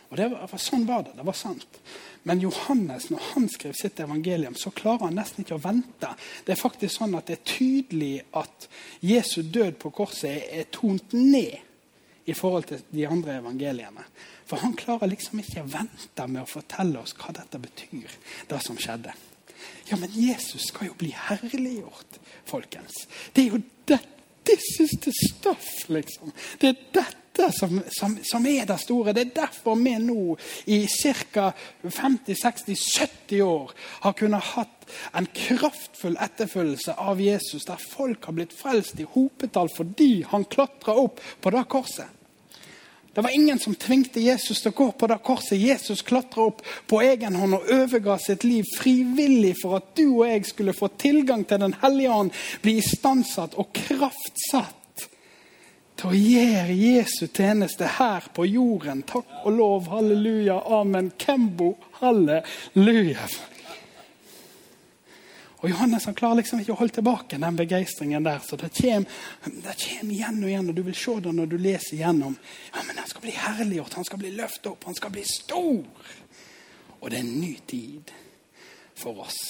Og 0.09 0.16
det 0.16 0.31
var, 0.33 0.55
Sånn 0.57 0.87
var 0.88 1.05
det. 1.05 1.16
Det 1.18 1.27
var 1.27 1.37
sant. 1.37 1.81
Men 2.29 2.40
Johannes, 2.40 3.11
når 3.12 3.25
han 3.33 3.49
skrev 3.53 3.77
sitt 3.77 4.01
evangelium, 4.01 4.57
så 4.57 4.73
klarer 4.75 5.07
han 5.07 5.18
nesten 5.21 5.44
ikke 5.44 5.57
å 5.59 5.62
vente. 5.62 6.11
Det 6.44 6.55
er 6.55 6.61
faktisk 6.61 6.97
sånn 6.97 7.16
at 7.16 7.29
det 7.29 7.38
er 7.38 7.49
tydelig 7.49 8.14
at 8.37 8.68
Jesu 9.05 9.42
død 9.44 9.79
på 9.81 9.92
korset 10.01 10.49
er 10.53 10.68
tont 10.73 11.14
ned 11.16 11.67
i 12.28 12.36
forhold 12.36 12.68
til 12.68 12.84
de 12.92 13.06
andre 13.08 13.38
evangeliene. 13.40 14.04
For 14.48 14.60
han 14.60 14.76
klarer 14.76 15.10
liksom 15.10 15.40
ikke 15.42 15.64
å 15.64 15.72
vente 15.72 16.28
med 16.28 16.44
å 16.44 16.50
fortelle 16.50 17.00
oss 17.00 17.16
hva 17.16 17.34
dette 17.36 17.60
betyr, 17.62 18.12
det 18.50 18.60
som 18.64 18.78
skjedde. 18.80 19.14
Ja, 19.88 19.96
men 19.96 20.12
Jesus 20.14 20.68
skal 20.68 20.90
jo 20.90 20.98
bli 21.00 21.10
herliggjort, 21.16 22.20
folkens. 22.48 23.06
Det 23.34 23.46
er 23.46 23.56
jo 23.56 23.64
dette 23.88 24.16
This 24.48 24.80
is 24.80 24.90
the 25.02 25.56
liksom. 25.88 26.32
Det 26.58 26.68
er 26.68 26.76
dette 26.92 27.50
som, 27.52 27.82
som, 27.92 28.14
som 28.24 28.46
er 28.46 28.64
det 28.64 28.78
store. 28.80 29.12
Det 29.12 29.26
er 29.26 29.34
derfor 29.42 29.76
vi 29.76 29.92
nå 30.00 30.36
i 30.72 30.78
ca. 30.88 31.50
50-60-70 31.84 33.42
år 33.44 33.74
har 34.06 34.16
kunnet 34.16 34.48
hatt 34.54 34.88
en 35.12 35.28
kraftfull 35.36 36.16
etterfølgelse 36.16 36.96
av 36.96 37.20
Jesus, 37.20 37.68
der 37.68 37.76
folk 37.76 38.24
har 38.24 38.38
blitt 38.38 38.56
frelst 38.56 39.00
i 39.00 39.08
hopetall 39.12 39.68
fordi 39.68 40.24
han 40.30 40.48
klatra 40.48 40.96
opp 40.96 41.20
på 41.44 41.52
det 41.52 41.66
korset. 41.68 42.17
Det 43.18 43.22
var 43.22 43.31
ingen 43.31 43.59
som 43.59 43.74
tvingte 43.74 44.20
Jesus 44.20 44.61
til 44.62 44.70
å 44.70 44.76
gå 44.78 44.85
på 44.94 45.07
det 45.11 45.16
korset. 45.26 45.59
Jesus 45.59 46.04
klatra 46.07 46.44
opp 46.52 46.61
på 46.87 47.00
egen 47.02 47.35
hånd 47.35 47.57
og 47.57 47.72
overga 47.74 48.14
sitt 48.22 48.44
liv 48.46 48.68
frivillig 48.78 49.57
for 49.59 49.81
at 49.81 49.88
du 49.98 50.04
og 50.20 50.28
jeg 50.28 50.44
skulle 50.46 50.74
få 50.76 50.87
tilgang 51.02 51.42
til 51.42 51.59
Den 51.59 51.74
hellige 51.81 52.14
ånd, 52.14 52.31
bli 52.62 52.76
istandsatt 52.78 53.59
og 53.59 53.72
kraftsatt 53.74 55.02
til 55.98 56.12
å 56.12 56.14
gjøre 56.14 56.78
Jesu 56.78 57.26
tjeneste 57.26 57.90
her 57.98 58.31
på 58.38 58.46
jorden. 58.46 59.02
Takk 59.02 59.42
og 59.42 59.50
lov, 59.59 59.90
halleluja, 59.96 60.62
amen, 60.78 61.11
kembo, 61.18 61.72
halleluja. 61.98 63.26
Og 65.59 65.71
Johannes 65.71 66.05
han 66.07 66.14
klarer 66.14 66.38
liksom 66.38 66.61
ikke 66.62 66.77
å 66.77 66.79
holde 66.79 66.94
tilbake 67.01 67.38
den 67.42 67.57
begeistringen 67.59 68.23
der. 68.23 68.38
Så 68.47 68.57
det 68.61 68.71
kommer, 68.77 69.18
det 69.44 69.75
kommer 69.83 70.14
igjen 70.14 70.38
og 70.44 70.53
igjen, 70.53 70.71
og 70.71 70.77
du 70.77 70.85
vil 70.87 70.99
se 70.99 71.16
det 71.25 71.35
når 71.35 71.51
du 71.51 71.57
leser 71.59 71.97
igjennom. 71.97 72.37
Ja, 72.71 72.85
men 72.87 73.01
Han 73.03 73.11
skal 73.11 73.25
bli 73.27 73.35
herliggjort, 73.35 73.99
han 73.99 74.07
skal 74.07 74.23
bli 74.23 74.31
løftet 74.38 74.71
opp, 74.71 74.87
han 74.87 74.94
skal 74.94 75.14
bli 75.16 75.25
stor. 75.27 76.14
Og 77.01 77.11
det 77.11 77.18
er 77.18 77.27
en 77.27 77.40
ny 77.40 77.53
tid 77.66 78.14
for 78.99 79.25
oss. 79.27 79.40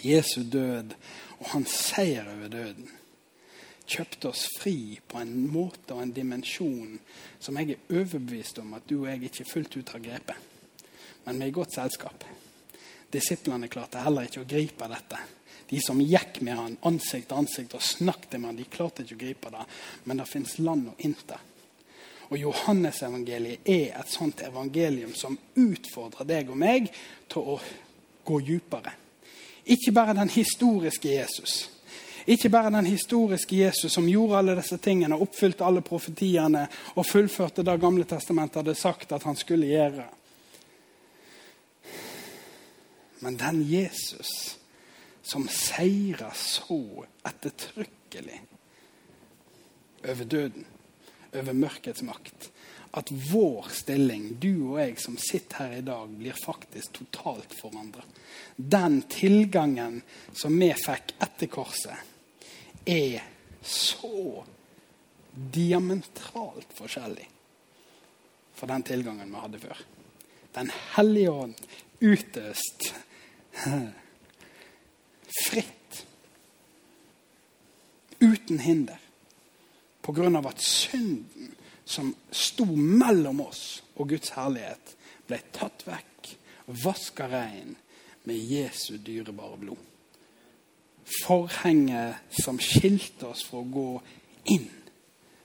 Jesu 0.00 0.42
død 0.44 0.92
og 1.40 1.46
hans 1.54 1.76
seier 1.88 2.28
over 2.28 2.52
døden 2.52 2.88
kjøpte 3.90 4.30
oss 4.30 4.44
fri 4.60 5.00
på 5.08 5.18
en 5.18 5.48
måte 5.50 5.96
og 5.96 6.04
en 6.04 6.12
dimensjon 6.14 6.94
som 7.42 7.56
jeg 7.58 7.74
er 7.74 7.96
overbevist 7.96 8.60
om 8.62 8.76
at 8.76 8.86
du 8.88 9.00
og 9.00 9.08
jeg 9.10 9.26
ikke 9.28 9.48
fullt 9.50 9.76
ut 9.80 9.96
har 9.96 10.04
grepet. 10.04 10.46
Men 11.24 11.40
vi 11.40 11.48
er 11.48 11.52
i 11.52 11.56
godt 11.56 11.74
selskap. 11.74 12.24
Disiplene 13.10 13.68
klarte 13.68 14.02
heller 14.04 14.28
ikke 14.28 14.44
å 14.44 14.48
gripe 14.48 14.88
dette. 14.90 15.20
De 15.70 15.78
som 15.82 16.00
gikk 16.02 16.40
med 16.46 16.58
han 16.58 16.76
ansikt 16.88 17.28
til 17.30 17.38
ansikt 17.38 17.76
og 17.78 17.82
snakket 17.84 18.38
med 18.38 18.48
han, 18.50 18.58
de 18.58 18.66
klarte 18.70 19.04
ikke 19.04 19.18
å 19.18 19.22
gripe 19.24 19.52
det. 19.54 19.66
Men 20.04 20.22
det 20.22 20.26
fins 20.30 20.56
land 20.58 20.90
og 20.90 21.04
inter. 21.06 21.42
Og 22.30 22.38
Johannesevangeliet 22.38 23.66
er 23.66 23.96
et 23.98 24.10
sånt 24.10 24.42
evangelium 24.46 25.14
som 25.18 25.38
utfordrer 25.58 26.28
deg 26.28 26.50
og 26.50 26.58
meg 26.58 26.90
til 27.30 27.54
å 27.54 27.58
gå 28.26 28.40
dypere. 28.46 28.94
Ikke 29.70 29.92
bare 29.94 30.14
den 30.18 30.30
historiske 30.30 31.10
Jesus. 31.10 31.68
Ikke 32.30 32.50
bare 32.52 32.70
den 32.70 32.86
historiske 32.86 33.56
Jesus 33.56 33.92
som 33.92 34.08
gjorde 34.08 34.38
alle 34.38 34.54
disse 34.58 34.78
tingene, 34.78 35.18
oppfylte 35.18 35.66
alle 35.66 35.82
profetiene 35.82 36.66
og 36.94 37.06
fullførte 37.06 37.64
det 37.66 37.78
Gamle 37.82 38.06
testamentet 38.06 38.60
hadde 38.62 38.78
sagt 38.78 39.12
at 39.16 39.26
han 39.26 39.38
skulle 39.38 39.70
gjøre. 39.70 40.06
Men 43.20 43.36
den 43.40 43.62
Jesus 43.68 44.58
som 45.22 45.44
seirer 45.52 46.32
så 46.34 47.04
ettertrykkelig 47.28 48.40
over 50.08 50.24
døden, 50.24 50.64
over 51.36 51.52
mørkets 51.52 52.02
makt, 52.02 52.48
at 52.96 53.10
vår 53.30 53.68
stilling, 53.70 54.32
du 54.42 54.72
og 54.72 54.80
jeg 54.80 54.96
som 54.98 55.18
sitter 55.20 55.62
her 55.62 55.74
i 55.78 55.84
dag, 55.86 56.08
blir 56.18 56.38
faktisk 56.44 56.96
totalt 56.96 57.52
forandra. 57.54 58.02
Den 58.56 59.02
tilgangen 59.12 60.00
som 60.32 60.56
vi 60.58 60.72
fikk 60.74 61.14
etter 61.22 61.52
korset, 61.52 62.08
er 62.88 63.20
så 63.62 64.42
diametralt 65.30 66.72
forskjellig 66.74 67.28
fra 68.56 68.72
den 68.72 68.82
tilgangen 68.88 69.30
vi 69.30 69.44
hadde 69.44 69.62
før. 69.62 69.84
Den 70.56 70.72
hellige 70.96 71.30
ånd 71.44 71.54
utøst 72.00 72.90
fritt. 75.44 76.06
Uten 78.18 78.58
hinder. 78.58 78.98
På 80.00 80.12
grunn 80.12 80.36
av 80.36 80.46
at 80.50 80.62
synden 80.64 81.54
som 81.84 82.12
sto 82.30 82.64
mellom 82.76 83.42
oss 83.44 83.82
og 83.98 84.12
Guds 84.12 84.32
herlighet, 84.36 84.94
ble 85.26 85.40
tatt 85.54 85.84
vekk, 85.86 86.34
vaska 86.84 87.26
rein 87.30 87.74
med 88.28 88.36
Jesu 88.36 88.96
dyrebare 89.02 89.58
blod. 89.60 89.86
Forhenget 91.24 92.36
som 92.42 92.60
skilte 92.62 93.32
oss 93.32 93.42
fra 93.48 93.62
å 93.62 93.66
gå 93.66 93.88
inn, 94.54 94.70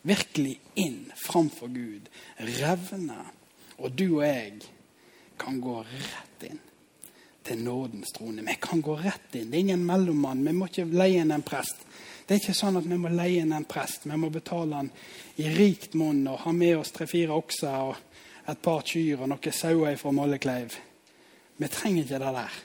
virkelig 0.06 0.60
inn 0.78 1.02
framfor 1.26 1.74
Gud, 1.74 2.12
revner. 2.38 3.34
Og 3.82 3.92
du 3.98 4.08
og 4.20 4.24
jeg 4.28 4.70
kan 5.42 5.58
gå 5.60 5.82
rett 5.84 6.48
inn 6.48 6.62
til 7.46 7.62
nådens 7.62 8.12
trone. 8.16 8.42
Vi 8.42 8.58
kan 8.62 8.82
gå 8.82 8.96
rett 8.96 9.36
inn. 9.36 9.52
Det 9.52 9.58
er 9.58 9.66
ingen 9.68 9.86
mellommann. 9.86 10.44
Vi 10.46 10.54
må 10.54 10.70
ikke 10.70 10.88
leie 10.90 11.22
inn 11.22 11.34
en 11.36 11.46
prest. 11.46 11.86
Det 12.26 12.36
er 12.36 12.42
ikke 12.42 12.58
sånn 12.58 12.80
at 12.80 12.88
vi 12.90 12.98
må 12.98 13.12
leie 13.14 13.44
inn 13.44 13.54
en 13.54 13.68
prest. 13.70 14.08
Vi 14.10 14.18
må 14.18 14.32
betale 14.34 14.80
han 14.82 14.90
i 15.42 15.50
rikt 15.54 15.94
monn 15.94 16.24
og 16.32 16.42
ha 16.46 16.54
med 16.56 16.80
oss 16.80 16.94
tre-fire 16.96 17.36
okser 17.36 17.92
og 17.92 18.50
et 18.50 18.62
par 18.66 18.82
kyr 18.86 19.22
og 19.22 19.30
noen 19.30 19.54
sauer 19.54 20.00
fra 20.02 20.14
Mollekleiv. 20.14 20.74
Vi 21.58 21.70
trenger 21.72 22.04
ikke 22.04 22.22
det 22.24 22.34
der. 22.40 22.58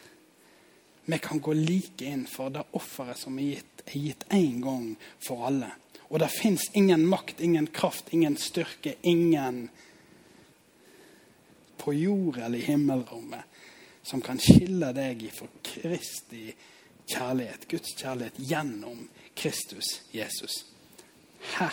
Vi 1.11 1.19
kan 1.19 1.45
gå 1.45 1.53
like 1.57 2.07
inn 2.07 2.25
for 2.29 2.53
det 2.55 2.65
offeret 2.79 3.19
som 3.19 3.39
er 3.41 3.57
gitt, 3.57 3.85
er 3.87 3.99
gitt 3.99 4.27
én 4.33 4.61
gang 4.65 4.91
for 5.21 5.49
alle. 5.49 5.71
Og 6.11 6.21
det 6.23 6.31
fins 6.33 6.69
ingen 6.75 7.05
makt, 7.09 7.41
ingen 7.41 7.69
kraft, 7.75 8.13
ingen 8.15 8.37
styrke, 8.41 8.97
ingen 9.03 9.69
på 11.81 11.95
jord 11.97 12.39
eller 12.39 12.59
i 12.59 12.67
himmelrommet 12.67 13.50
som 14.03 14.23
kan 14.25 14.41
skille 14.41 14.93
deg 14.97 15.27
fra 15.35 15.47
Kristi 15.65 16.49
kjærlighet, 17.11 17.69
Guds 17.69 17.95
kjærlighet, 17.97 18.35
gjennom 18.39 19.09
Kristus 19.37 20.03
Jesus. 20.15 20.65
Hæ? 21.57 21.69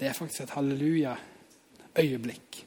Det 0.00 0.08
er 0.08 0.12
faktisk 0.12 0.40
et 0.40 0.50
halleluja-øyeblikk 0.50 2.66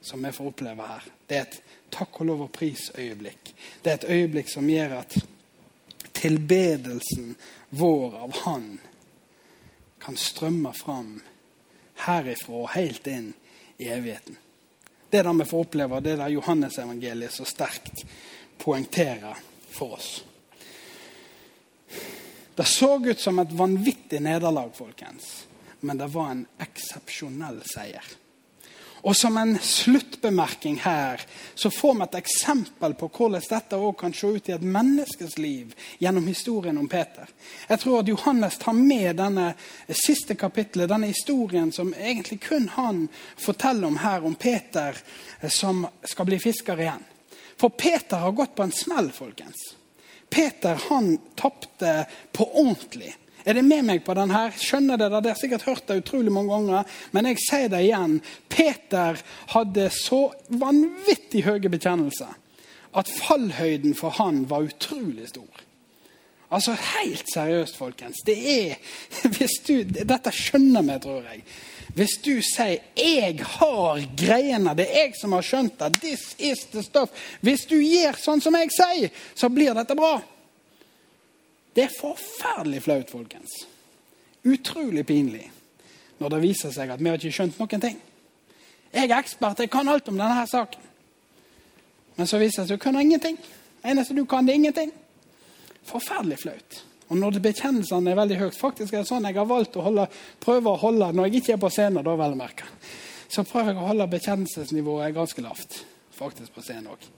som 0.00 0.24
vi 0.24 0.32
får 0.32 0.46
oppleve 0.46 0.86
her. 0.86 1.04
Det 1.28 1.36
er 1.36 1.42
et 1.42 1.62
takk 1.92 2.20
og 2.20 2.26
lov 2.26 2.42
og 2.46 2.52
pris-øyeblikk. 2.52 3.54
Det 3.84 3.90
er 3.90 3.94
et 3.98 4.08
øyeblikk 4.08 4.48
som 4.48 4.68
gjør 4.68 4.98
at 5.02 5.18
tilbedelsen 6.14 7.36
vår 7.70 8.16
av 8.24 8.32
Han 8.44 8.80
kan 10.00 10.16
strømme 10.16 10.72
fram 10.74 11.20
herifra 12.06 12.54
og 12.54 12.70
helt 12.74 13.06
inn 13.06 13.34
i 13.78 13.90
evigheten. 13.92 14.38
Det 15.10 15.18
er 15.18 15.26
det 15.26 15.36
vi 15.42 15.44
får 15.44 15.64
oppleve, 15.66 16.00
det 16.00 16.12
er 16.14 16.20
det 16.22 16.32
Johannes-evangeliet 16.36 17.34
så 17.34 17.44
sterkt 17.48 18.04
poengterer 18.60 19.38
for 19.70 19.96
oss. 19.96 20.10
Det 22.54 22.64
så 22.68 22.92
ut 23.06 23.20
som 23.20 23.38
et 23.38 23.52
vanvittig 23.52 24.20
nederlag, 24.22 24.70
folkens, 24.76 25.46
men 25.80 25.98
det 25.98 26.10
var 26.12 26.30
en 26.30 26.44
eksepsjonell 26.60 27.62
seier. 27.66 28.04
Og 29.02 29.16
som 29.16 29.36
en 29.36 29.58
sluttbemerking 29.58 30.76
her 30.84 31.22
så 31.54 31.70
får 31.70 31.94
vi 31.94 32.02
et 32.04 32.18
eksempel 32.20 32.94
på 32.94 33.08
hvordan 33.08 33.46
dette 33.48 33.78
også 33.78 33.98
kan 34.00 34.14
se 34.16 34.26
ut 34.26 34.48
i 34.48 34.54
et 34.56 34.66
menneskes 34.76 35.38
liv 35.40 35.74
gjennom 35.98 36.26
historien 36.28 36.78
om 36.78 36.88
Peter. 36.88 37.28
Jeg 37.68 37.80
tror 37.80 38.00
at 38.00 38.10
Johannes 38.12 38.58
tar 38.60 38.76
med 38.76 39.16
denne 39.16 39.52
siste 39.88 40.36
kapittelet, 40.36 40.90
denne 40.90 41.12
historien 41.14 41.72
som 41.72 41.94
egentlig 41.94 42.42
kun 42.44 42.68
han 42.76 43.06
forteller 43.36 43.88
om 43.88 44.00
her, 44.04 44.24
om 44.24 44.34
Peter 44.34 44.96
eh, 45.40 45.50
som 45.50 45.86
skal 46.04 46.28
bli 46.28 46.40
fisker 46.42 46.80
igjen. 46.80 47.06
For 47.60 47.68
Peter 47.68 48.16
har 48.16 48.32
gått 48.32 48.54
på 48.56 48.64
en 48.64 48.72
smell, 48.72 49.10
folkens. 49.12 49.74
Peter 50.30 50.80
han 50.88 51.18
tapte 51.36 52.06
på 52.32 52.46
ordentlig. 52.52 53.14
Er 53.44 53.56
det 53.56 53.64
med 53.64 53.86
meg 53.88 54.04
på 54.04 54.14
den 54.18 54.32
her? 54.34 54.52
Skjønner 54.56 55.00
dere? 55.00 55.22
Dere 55.22 55.34
har 55.34 55.40
sikkert 55.40 55.66
hørt 55.68 55.86
det 55.88 56.02
utrolig 56.02 56.32
mange 56.34 56.52
ganger, 56.52 57.00
men 57.16 57.30
jeg 57.30 57.40
sier 57.46 57.72
det 57.72 57.80
igjen. 57.86 58.20
Peter 58.52 59.20
hadde 59.54 59.88
så 59.94 60.26
vanvittig 60.48 61.46
høye 61.48 61.72
bekjennelser 61.72 62.36
at 62.98 63.10
fallhøyden 63.10 63.94
for 63.94 64.16
han 64.18 64.44
var 64.50 64.66
utrolig 64.66 65.28
stor. 65.30 65.66
Altså 66.50 66.74
helt 66.74 67.28
seriøst, 67.30 67.76
folkens. 67.78 68.24
Det 68.26 68.36
er, 68.36 68.78
hvis 69.36 69.60
du, 69.66 69.76
Dette 69.84 70.32
skjønner 70.34 70.82
vi, 70.82 70.96
tror 71.02 71.28
jeg. 71.30 71.44
Hvis 71.94 72.16
du 72.22 72.42
sier 72.42 72.78
'jeg 72.96 73.40
har 73.42 74.02
greiene', 74.16 74.74
det 74.76 74.86
er 74.90 75.06
jeg 75.06 75.14
som 75.20 75.32
har 75.32 75.42
skjønt 75.42 75.78
det, 75.78 76.00
'this 76.00 76.34
is 76.38 76.66
the 76.72 76.82
stuff' 76.82 77.14
Hvis 77.40 77.66
du 77.66 77.76
gjør 77.76 78.14
sånn 78.14 78.40
som 78.40 78.54
jeg 78.54 78.70
sier, 78.70 79.10
så 79.34 79.48
blir 79.48 79.74
dette 79.74 79.94
bra. 79.94 80.20
Det 81.80 81.86
er 81.86 81.96
forferdelig 81.96 82.82
flaut, 82.84 83.08
folkens. 83.08 83.54
Utrolig 84.44 85.06
pinlig 85.08 85.46
når 86.20 86.34
det 86.34 86.40
viser 86.42 86.72
seg 86.74 86.90
at 86.92 87.00
vi 87.00 87.08
har 87.08 87.16
ikke 87.16 87.32
skjønt 87.32 87.56
noen 87.56 87.80
ting. 87.80 87.94
Jeg 88.92 89.06
er 89.06 89.14
ekspert, 89.16 89.62
jeg 89.64 89.70
kan 89.72 89.88
alt 89.88 90.10
om 90.12 90.18
denne 90.18 90.36
her 90.36 90.50
saken. 90.50 90.82
Men 92.18 92.28
så 92.28 92.36
viser 92.42 92.66
det 92.66 92.68
seg 92.68 92.76
at 92.76 92.82
du 92.82 92.82
kan 92.82 92.98
ingenting. 93.00 93.38
Det 93.40 93.94
eneste 93.94 94.12
du 94.18 94.26
kan, 94.28 94.44
det 94.44 94.52
er 94.52 94.60
ingenting. 94.60 94.92
Forferdelig 95.88 96.42
flaut. 96.42 96.82
Og 97.08 97.16
når 97.16 97.40
bekjennelsene 97.48 98.12
er 98.12 98.20
veldig 98.20 98.38
høyt 98.42 98.60
Faktisk 98.60 98.92
er 98.92 99.00
det 99.00 99.08
sånn 99.08 99.24
jeg 99.30 99.40
har 99.40 99.48
valgt 99.48 99.80
å 99.80 99.86
holde, 99.88 100.04
prøve 100.44 100.74
å 100.74 100.82
holde 100.84 101.08
når 101.16 101.30
jeg 101.30 101.40
ikke 101.40 101.56
er 101.56 101.64
på 101.64 101.72
scenen, 101.72 102.04
da 102.04 102.18
vel 102.26 102.36
å 102.36 102.42
merke. 102.42 102.68
Så 103.24 103.46
prøver 103.48 103.72
jeg 103.72 103.80
å 103.80 103.88
holde 103.88 104.10
bekjennelsesnivået 104.18 105.16
ganske 105.16 105.48
lavt. 105.48 105.80
Faktisk 106.20 106.52
på 106.52 106.68
scenen 106.68 106.92
òg. 106.92 107.08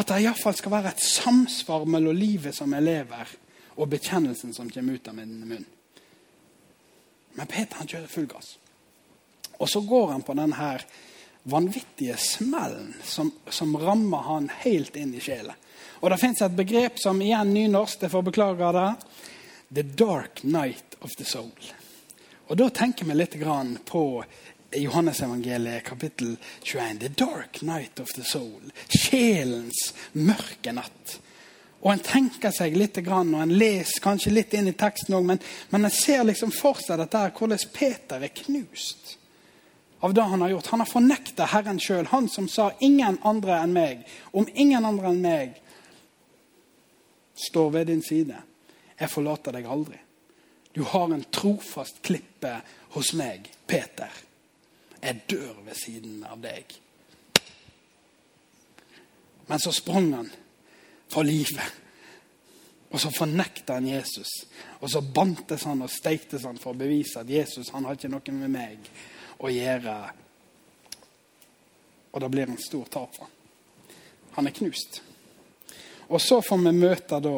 At 0.00 0.08
det 0.08 0.22
iallfall 0.24 0.56
skal 0.56 0.78
være 0.78 0.96
et 0.96 1.04
samsvar 1.04 1.84
mellom 1.84 2.16
livet 2.16 2.56
som 2.56 2.72
jeg 2.72 2.88
lever, 2.88 3.36
og 3.76 3.88
bekjennelsen 3.88 4.54
som 4.54 4.70
kommer 4.70 4.98
ut 4.98 5.08
av 5.08 5.16
min 5.16 5.38
munn. 5.48 5.64
Men 7.32 7.48
Peter 7.48 7.80
han 7.80 7.88
kjører 7.88 8.10
full 8.12 8.28
gass. 8.28 8.56
Og 9.58 9.68
så 9.70 9.80
går 9.80 10.10
han 10.12 10.24
på 10.26 10.36
denne 10.36 10.72
vanvittige 11.42 12.16
smellen 12.20 12.92
som, 13.04 13.32
som 13.48 13.76
rammer 13.76 14.26
han 14.28 14.50
helt 14.62 14.96
inn 14.96 15.14
i 15.14 15.22
sjela. 15.22 15.54
Og 16.02 16.10
det 16.10 16.18
fins 16.18 16.42
et 16.42 16.56
begrep 16.58 16.98
som 16.98 17.20
igjen 17.22 17.54
nynorsk, 17.54 18.02
jeg 18.02 18.12
får 18.12 18.26
beklage 18.26 18.72
det. 18.76 18.90
The 19.72 19.82
dark 19.82 20.42
night 20.42 20.96
of 21.00 21.14
the 21.18 21.24
soul. 21.24 21.72
Og 22.50 22.56
Da 22.58 22.68
tenker 22.68 23.06
vi 23.08 23.14
litt 23.14 23.36
på 23.86 24.24
Johannesevangeliet 24.76 25.84
kapittel 25.84 26.36
21. 26.62 26.98
The 27.00 27.08
dark 27.08 27.62
night 27.62 28.00
of 28.00 28.12
the 28.12 28.24
soul. 28.24 28.72
Sjelens 28.88 29.94
mørke 30.12 30.72
natt. 30.72 31.20
Og 31.82 31.90
en 31.90 32.02
tenker 32.02 32.52
seg 32.54 32.76
litt, 32.78 33.00
og 33.02 33.32
en 33.34 33.54
leser 33.58 34.02
kanskje 34.02 34.30
litt 34.30 34.54
inn 34.54 34.70
i 34.70 34.76
teksten 34.78 35.16
òg, 35.18 35.24
men, 35.26 35.40
men 35.70 35.88
en 35.88 35.94
ser 35.94 36.22
liksom 36.28 36.52
for 36.54 36.78
seg 36.78 37.00
dette 37.02 37.18
her, 37.18 37.32
hvordan 37.34 37.64
Peter 37.74 38.22
er 38.22 38.34
knust 38.44 39.16
av 40.02 40.14
det 40.14 40.22
han 40.22 40.44
har 40.44 40.52
gjort. 40.54 40.70
Han 40.74 40.82
har 40.84 40.90
fornekta 40.90 41.48
Herren 41.50 41.80
sjøl, 41.82 42.06
han 42.10 42.28
som 42.28 42.46
sa 42.48 42.70
'ingen 42.78 43.18
andre 43.22 43.58
enn 43.62 43.74
meg'. 43.74 44.06
Om 44.32 44.46
ingen 44.54 44.84
andre 44.84 45.10
enn 45.10 45.22
meg 45.22 45.60
står 47.34 47.70
ved 47.70 47.86
din 47.86 48.02
side, 48.02 48.36
jeg 48.98 49.10
forlater 49.10 49.52
deg 49.52 49.66
aldri. 49.66 49.98
Du 50.74 50.82
har 50.82 51.12
en 51.12 51.24
trofast 51.30 52.02
klippe 52.02 52.62
hos 52.94 53.12
meg, 53.12 53.50
Peter. 53.66 54.10
Jeg 55.02 55.22
dør 55.26 55.64
ved 55.64 55.74
siden 55.74 56.24
av 56.24 56.40
deg. 56.40 56.64
Men 59.46 59.58
så 59.58 59.72
sprang 59.72 60.12
han 60.14 60.30
for 61.12 61.28
livet 61.28 61.78
Og 62.92 63.00
så 63.00 63.08
fornekta 63.10 63.78
han 63.78 63.86
Jesus. 63.88 64.28
Og 64.80 64.90
så 64.90 65.00
bantes 65.00 65.62
han 65.64 65.80
og 65.80 65.90
steiktes 65.90 66.44
han 66.44 66.58
for 66.60 66.74
å 66.74 66.76
bevise 66.76 67.22
at 67.22 67.30
Jesus 67.30 67.70
han 67.72 67.86
har 67.88 67.96
ikke 67.96 68.10
noe 68.12 68.34
med 68.36 68.52
meg 68.52 68.90
å 69.40 69.48
gjøre. 69.48 69.94
Og 72.12 72.20
da 72.20 72.28
blir 72.28 72.52
han 72.52 72.60
stor 72.60 72.90
tap 72.92 73.16
han. 73.22 73.32
Han 74.36 74.50
er 74.50 74.56
knust. 74.60 75.00
Og 76.12 76.20
så 76.20 76.42
får 76.44 76.60
vi 76.66 76.74
møte 76.82 77.22
da 77.24 77.36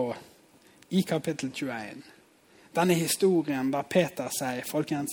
i 0.90 1.04
kapittel 1.06 1.54
21 1.54 2.02
denne 2.74 2.98
historien 2.98 3.70
der 3.70 3.87
Peter 3.87 4.30
sier 4.34 4.66
folkens, 4.66 5.12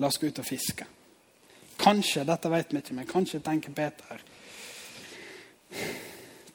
la 0.00 0.08
oss 0.08 0.16
gå 0.16 0.30
ut 0.30 0.40
og 0.40 0.48
fiske. 0.48 0.86
Kanskje, 1.76 2.24
dette 2.24 2.48
vet 2.48 2.72
vi 2.72 2.80
ikke, 2.80 2.96
men 2.96 3.10
kanskje 3.10 3.44
tenker 3.44 3.76
Peter 3.76 4.24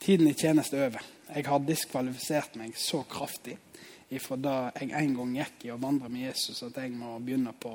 tiden 0.01 0.27
i 0.27 0.33
tjeneste 0.33 0.79
er 0.79 0.89
over. 0.89 1.12
Jeg 1.33 1.47
har 1.49 1.63
diskvalifisert 1.65 2.55
meg 2.61 2.75
så 2.77 3.01
kraftig 3.09 3.57
ifra 4.13 4.37
da 4.37 4.55
jeg 4.77 4.91
en 4.93 5.15
gang 5.17 5.35
gikk 5.39 5.65
i 5.65 5.71
å 5.73 5.79
vandre 5.81 6.09
med 6.13 6.27
Jesus, 6.27 6.61
at 6.61 6.77
jeg 6.77 6.91
må 6.93 7.17
begynne 7.19 7.55
på 7.57 7.73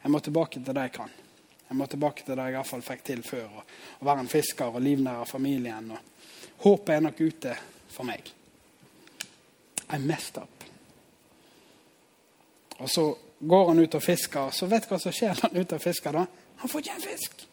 Jeg 0.00 0.10
må 0.10 0.18
tilbake 0.24 0.56
til 0.56 0.74
det 0.74 0.82
jeg 0.86 0.92
kan. 0.94 1.10
Jeg 1.68 1.76
må 1.76 1.86
tilbake 1.86 2.24
til 2.24 2.34
det 2.34 2.44
jeg 2.48 2.54
iallfall 2.56 2.82
fikk 2.82 3.02
til 3.04 3.20
før. 3.22 3.58
Å 4.00 4.06
være 4.08 4.22
en 4.24 4.30
fisker 4.32 4.72
og 4.72 4.80
livnære 4.80 5.26
familien. 5.28 5.90
Og 5.92 6.62
håpet 6.64 6.94
er 6.94 7.02
nok 7.04 7.20
ute 7.20 7.52
for 7.92 8.08
meg. 8.08 8.30
I 9.92 9.98
messed 10.00 10.40
up. 10.40 10.64
Og 12.80 12.88
så 12.88 13.04
går 13.38 13.68
han 13.68 13.84
ut 13.84 13.94
og 13.94 14.02
fisker, 14.02 14.48
og 14.48 14.56
så 14.56 14.70
vet 14.72 14.88
du 14.88 14.94
hva 14.94 15.02
som 15.04 15.12
skjer 15.12 15.36
når 15.36 15.44
han 15.44 15.60
er 15.60 15.68
ute 15.68 15.76
og 15.76 15.84
fisker? 15.84 16.16
da? 16.16 16.24
Han 16.64 16.72
får 16.72 16.80
ikke 16.86 16.96
en 16.96 17.06
fisk. 17.06 17.46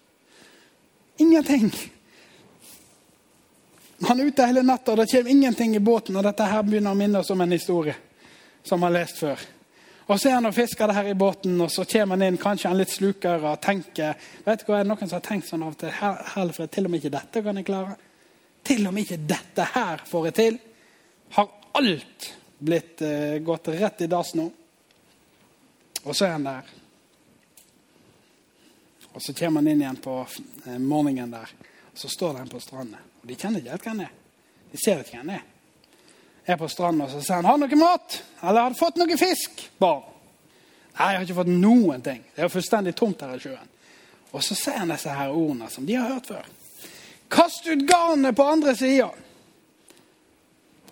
Ingenting. 1.19 1.71
Han 4.05 4.19
er 4.19 4.29
ute 4.29 4.45
hele 4.45 4.61
natta, 4.61 4.93
og 4.93 4.97
det 5.01 5.09
kommer 5.11 5.31
ingenting 5.31 5.75
i 5.75 5.79
båten. 5.79 6.15
Og 6.15 6.25
dette 6.25 6.45
her 6.45 6.65
begynner 6.65 6.93
å 6.93 6.97
minne 6.97 7.23
oss 7.23 7.31
om 7.33 7.41
en 7.41 7.55
historie 7.55 7.95
som 8.63 8.79
vi 8.79 8.85
har 8.85 8.93
lest 8.99 9.17
før. 9.17 9.45
Og 10.07 10.19
så 10.19 10.29
er 10.29 10.37
han 10.37 10.47
og 10.47 10.55
fisker 10.55 10.87
det 10.87 10.95
her 10.95 11.09
i 11.11 11.17
båten, 11.19 11.57
og 11.59 11.71
så 11.71 11.83
kommer 11.89 12.15
han 12.15 12.27
inn, 12.29 12.39
kanskje 12.39 12.69
han 12.69 12.79
litt 12.79 12.93
slukere 12.93 13.51
og 13.51 13.59
tenker 13.63 14.15
vet 14.45 14.61
du 14.61 14.69
hva, 14.69 14.77
er 14.77 14.85
det 14.85 14.91
Noen 14.93 15.09
som 15.09 15.17
har 15.17 15.25
tenkt 15.25 15.49
sånn 15.49 15.65
av 15.65 15.73
og 15.73 15.81
til 15.81 15.91
Helfred, 15.97 16.71
til 16.71 16.87
og 16.87 16.93
med 16.93 17.01
ikke 17.01 17.15
dette 17.17 17.43
kan 17.43 17.59
jeg 17.59 17.67
klare. 17.67 17.97
Til 18.67 18.87
og 18.87 18.95
med 18.95 19.03
ikke 19.03 19.19
dette 19.27 19.65
her 19.73 20.05
får 20.07 20.29
jeg 20.29 20.37
til. 20.37 20.61
Har 21.35 21.51
alt 21.81 22.29
blitt 22.57 23.03
uh, 23.03 23.35
gått 23.43 23.67
rett 23.75 24.05
i 24.05 24.09
dass 24.11 24.31
nå? 24.39 24.47
Og 26.05 26.15
så 26.15 26.29
er 26.29 26.33
han 26.37 26.47
der. 26.47 26.71
Og 29.11 29.19
så 29.23 29.35
kommer 29.35 29.59
han 29.59 29.71
inn 29.73 29.83
igjen 29.83 30.01
på 30.07 30.17
uh, 30.23 30.79
morgenen 30.79 31.35
der. 31.35 31.51
Og 31.91 31.99
så 31.99 32.11
står 32.15 32.39
han 32.45 32.51
på 32.51 32.63
stranda. 32.63 33.03
De 33.27 33.35
kjenner 33.35 33.61
ikke 33.61 33.75
helt 33.75 33.85
hva 33.85 33.93
han 33.93 34.03
er. 34.07 34.11
De 34.71 34.81
ser 34.81 35.01
ikke 35.03 35.15
hva 35.15 35.23
han 35.23 35.33
er. 35.37 35.45
Jeg 36.47 36.53
er 36.55 36.59
på 36.61 36.69
stranda 36.71 37.07
og 37.07 37.11
så 37.11 37.21
sier 37.21 37.41
han, 37.41 37.45
'Har 37.45 37.57
du 37.57 37.65
noe 37.65 37.75
mat?' 37.75 38.21
'Eller 38.41 38.61
har 38.61 38.69
du 38.69 38.75
fått 38.75 38.95
noe 38.95 39.17
fisk?' 39.17 39.69
Barn. 39.79 40.03
Nei, 40.97 41.11
jeg 41.11 41.17
har 41.17 41.25
ikke 41.25 41.41
fått 41.41 41.47
noen 41.47 42.01
ting. 42.01 42.23
Det 42.35 42.41
er 42.41 42.47
jo 42.47 42.55
fullstendig 42.55 42.95
tomt 42.95 43.21
her 43.21 43.35
i 43.35 43.39
sjøen. 43.39 43.69
Og 44.31 44.43
så 44.43 44.55
sier 44.55 44.77
han 44.77 44.89
disse 44.89 45.09
her 45.09 45.29
ordene 45.29 45.69
som 45.69 45.85
de 45.85 45.93
har 45.93 46.09
hørt 46.09 46.25
før. 46.25 46.45
Kast 47.29 47.67
ut 47.67 47.87
garnet 47.87 48.35
på 48.35 48.43
andre 48.43 48.75
sida! 48.75 49.09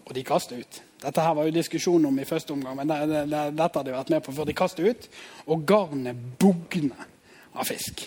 Og 0.06 0.14
de 0.14 0.24
kaster 0.24 0.60
ut. 0.60 0.82
Dette 1.02 1.22
her 1.22 1.34
var 1.34 1.48
jo 1.48 1.56
diskusjon 1.56 2.06
om 2.06 2.20
i 2.20 2.26
første 2.26 2.54
omgang, 2.54 2.76
men 2.78 2.88
det, 2.88 3.00
det, 3.10 3.24
det, 3.32 3.44
dette 3.58 3.80
hadde 3.80 3.90
de 3.90 3.98
vært 3.98 4.10
med 4.14 4.24
på 4.26 4.36
før 4.36 4.46
de 4.46 4.54
kaster 4.54 4.88
ut. 4.90 5.10
Og 5.48 5.66
garnet 5.68 6.22
bugner 6.40 7.08
av 7.54 7.66
fisk. 7.66 8.06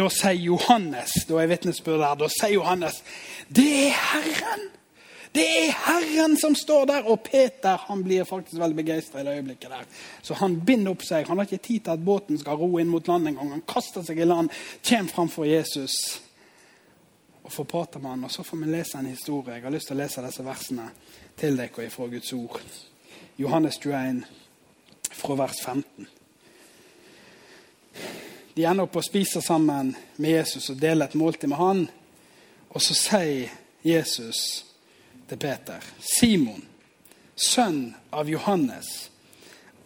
Da 0.00 0.08
sier 0.08 0.38
Johannes 0.40 1.12
da 1.28 1.40
er 1.42 1.50
vitnesbyrd 1.50 2.00
her, 2.00 2.16
da 2.16 2.28
sier 2.32 2.56
Johannes 2.56 3.02
det 3.52 3.66
er 3.86 3.96
Herren! 3.98 4.68
Det 5.34 5.44
er 5.44 5.74
Herren 5.84 6.36
som 6.40 6.54
står 6.58 6.86
der! 6.90 7.06
Og 7.10 7.20
Peter 7.26 7.76
han 7.86 8.02
blir 8.06 8.24
faktisk 8.24 8.58
veldig 8.58 8.78
begeistra 8.78 9.20
i 9.20 9.26
det 9.26 9.36
øyeblikket. 9.36 9.70
der. 9.70 9.84
Så 10.22 10.34
han 10.34 10.56
binder 10.66 10.90
opp 10.94 11.04
seg. 11.06 11.26
Han 11.28 11.38
har 11.38 11.46
ikke 11.46 11.66
tid 11.66 11.80
til 11.84 11.90
at 11.90 12.04
båten 12.04 12.38
skal 12.38 12.58
ro 12.58 12.78
inn 12.78 12.90
mot 12.90 13.06
land 13.06 13.28
engang. 13.28 13.52
Han 13.52 13.66
kaster 13.68 14.02
seg 14.06 14.18
i 14.18 14.26
land, 14.26 14.50
kommer 14.88 15.12
framfor 15.12 15.44
Jesus 15.46 15.94
og 17.42 17.52
får 17.52 17.64
prate 17.64 17.98
med 17.98 18.10
han. 18.10 18.24
Og 18.24 18.30
så 18.30 18.42
får 18.42 18.62
vi 18.62 18.70
lese 18.70 18.98
en 18.98 19.10
historie. 19.10 19.54
Jeg 19.54 19.66
har 19.66 19.74
lyst 19.74 19.90
til 19.90 19.98
å 19.98 20.02
lese 20.02 20.24
disse 20.26 20.46
versene 20.46 20.88
til 21.38 21.58
dere 21.58 21.90
fra 21.90 22.08
Guds 22.10 22.32
ord. 22.32 22.60
Johannes 23.38 23.78
21, 23.78 24.24
fra 25.10 25.38
vers 25.44 25.62
15. 25.66 26.10
De 28.60 28.66
ender 28.66 28.84
opp 28.84 28.98
og 29.00 29.04
spiser 29.06 29.40
sammen 29.40 29.94
med 30.20 30.34
Jesus 30.34 30.66
og 30.68 30.76
deler 30.76 31.08
et 31.08 31.14
måltid 31.16 31.48
med 31.48 31.56
han. 31.56 31.78
Og 32.68 32.82
så 32.84 32.92
sier 32.92 33.54
Jesus 33.80 34.66
til 35.30 35.38
Peter, 35.40 35.80
'Simon, 35.96 36.60
sønn 37.36 37.94
av 38.12 38.28
Johannes, 38.28 39.08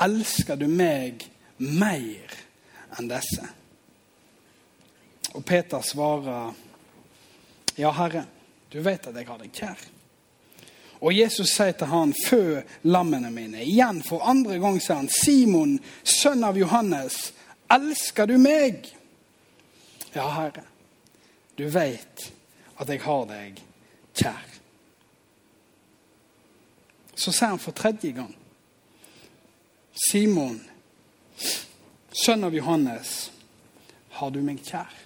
elsker 0.02 0.58
du 0.58 0.66
meg 0.66 1.22
mer 1.58 2.34
enn 2.98 3.12
disse?' 3.12 3.46
Og 5.34 5.44
Peter 5.44 5.80
svarer, 5.80 6.54
'Ja, 7.78 7.92
Herre, 7.92 8.24
du 8.72 8.80
vet 8.80 9.06
at 9.06 9.14
jeg 9.14 9.26
har 9.26 9.38
deg 9.38 9.52
kjær.' 9.52 9.87
Og 11.00 11.14
Jesus 11.14 11.54
sier 11.54 11.72
til 11.72 11.87
han, 11.87 12.14
'Fø 12.26 12.62
lammene 12.82 13.30
mine.' 13.30 13.62
Igjen 13.62 14.02
for 14.02 14.26
andre 14.26 14.58
gang 14.58 14.82
sier 14.82 14.96
han, 14.96 15.08
'Simon, 15.08 15.80
sønn 16.02 16.44
av 16.44 16.58
Johannes, 16.58 17.32
elsker 17.74 18.26
du 18.26 18.38
meg?' 18.38 18.92
Ja, 20.14 20.28
Herre, 20.30 20.62
du 21.58 21.66
vet 21.68 22.32
at 22.78 22.88
jeg 22.90 23.02
har 23.02 23.24
deg 23.26 23.60
kjær. 24.14 24.50
Så 27.14 27.32
sier 27.32 27.54
han 27.54 27.62
for 27.62 27.74
tredje 27.74 28.12
gang, 28.14 28.34
'Simon, 29.94 30.60
sønn 32.24 32.44
av 32.44 32.54
Johannes, 32.54 33.30
har 34.18 34.30
du 34.30 34.40
meg 34.42 34.62
kjær?' 34.62 35.00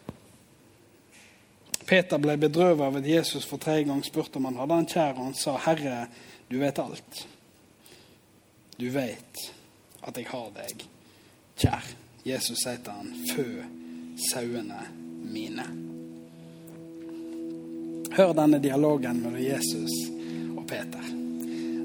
Peter 1.88 2.20
ble 2.20 2.36
bedrøvet 2.36 2.84
av 2.84 2.96
at 3.00 3.06
Jesus 3.08 3.46
for 3.48 3.56
tredje 3.56 3.86
gang 3.88 4.02
spurte 4.04 4.36
om 4.36 4.44
han 4.44 4.58
hadde 4.60 4.74
han 4.74 4.88
kjær, 4.88 5.14
og 5.16 5.24
han 5.30 5.34
sa, 5.34 5.56
'Herre, 5.56 6.08
du 6.50 6.58
vet 6.58 6.78
alt. 6.78 7.26
Du 8.80 8.90
vet 8.90 9.40
at 10.02 10.16
jeg 10.16 10.28
har 10.28 10.50
deg 10.56 10.84
kjær.' 11.56 12.07
Jesus 12.28 12.58
sier 12.60 12.80
til 12.84 12.92
han, 12.92 13.12
'Fø 13.26 13.44
sauene 14.30 14.80
mine'. 15.32 15.68
Hør 18.12 18.34
denne 18.36 18.58
dialogen 18.60 19.22
mellom 19.22 19.40
Jesus 19.40 19.94
og 20.56 20.66
Peter, 20.68 21.04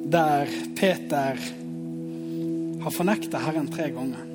der 0.05 0.51
Peter 0.75 1.39
har 2.83 2.91
fornekta 2.91 3.39
Herren 3.39 3.67
tre 3.71 3.89
ganger. 3.95 4.29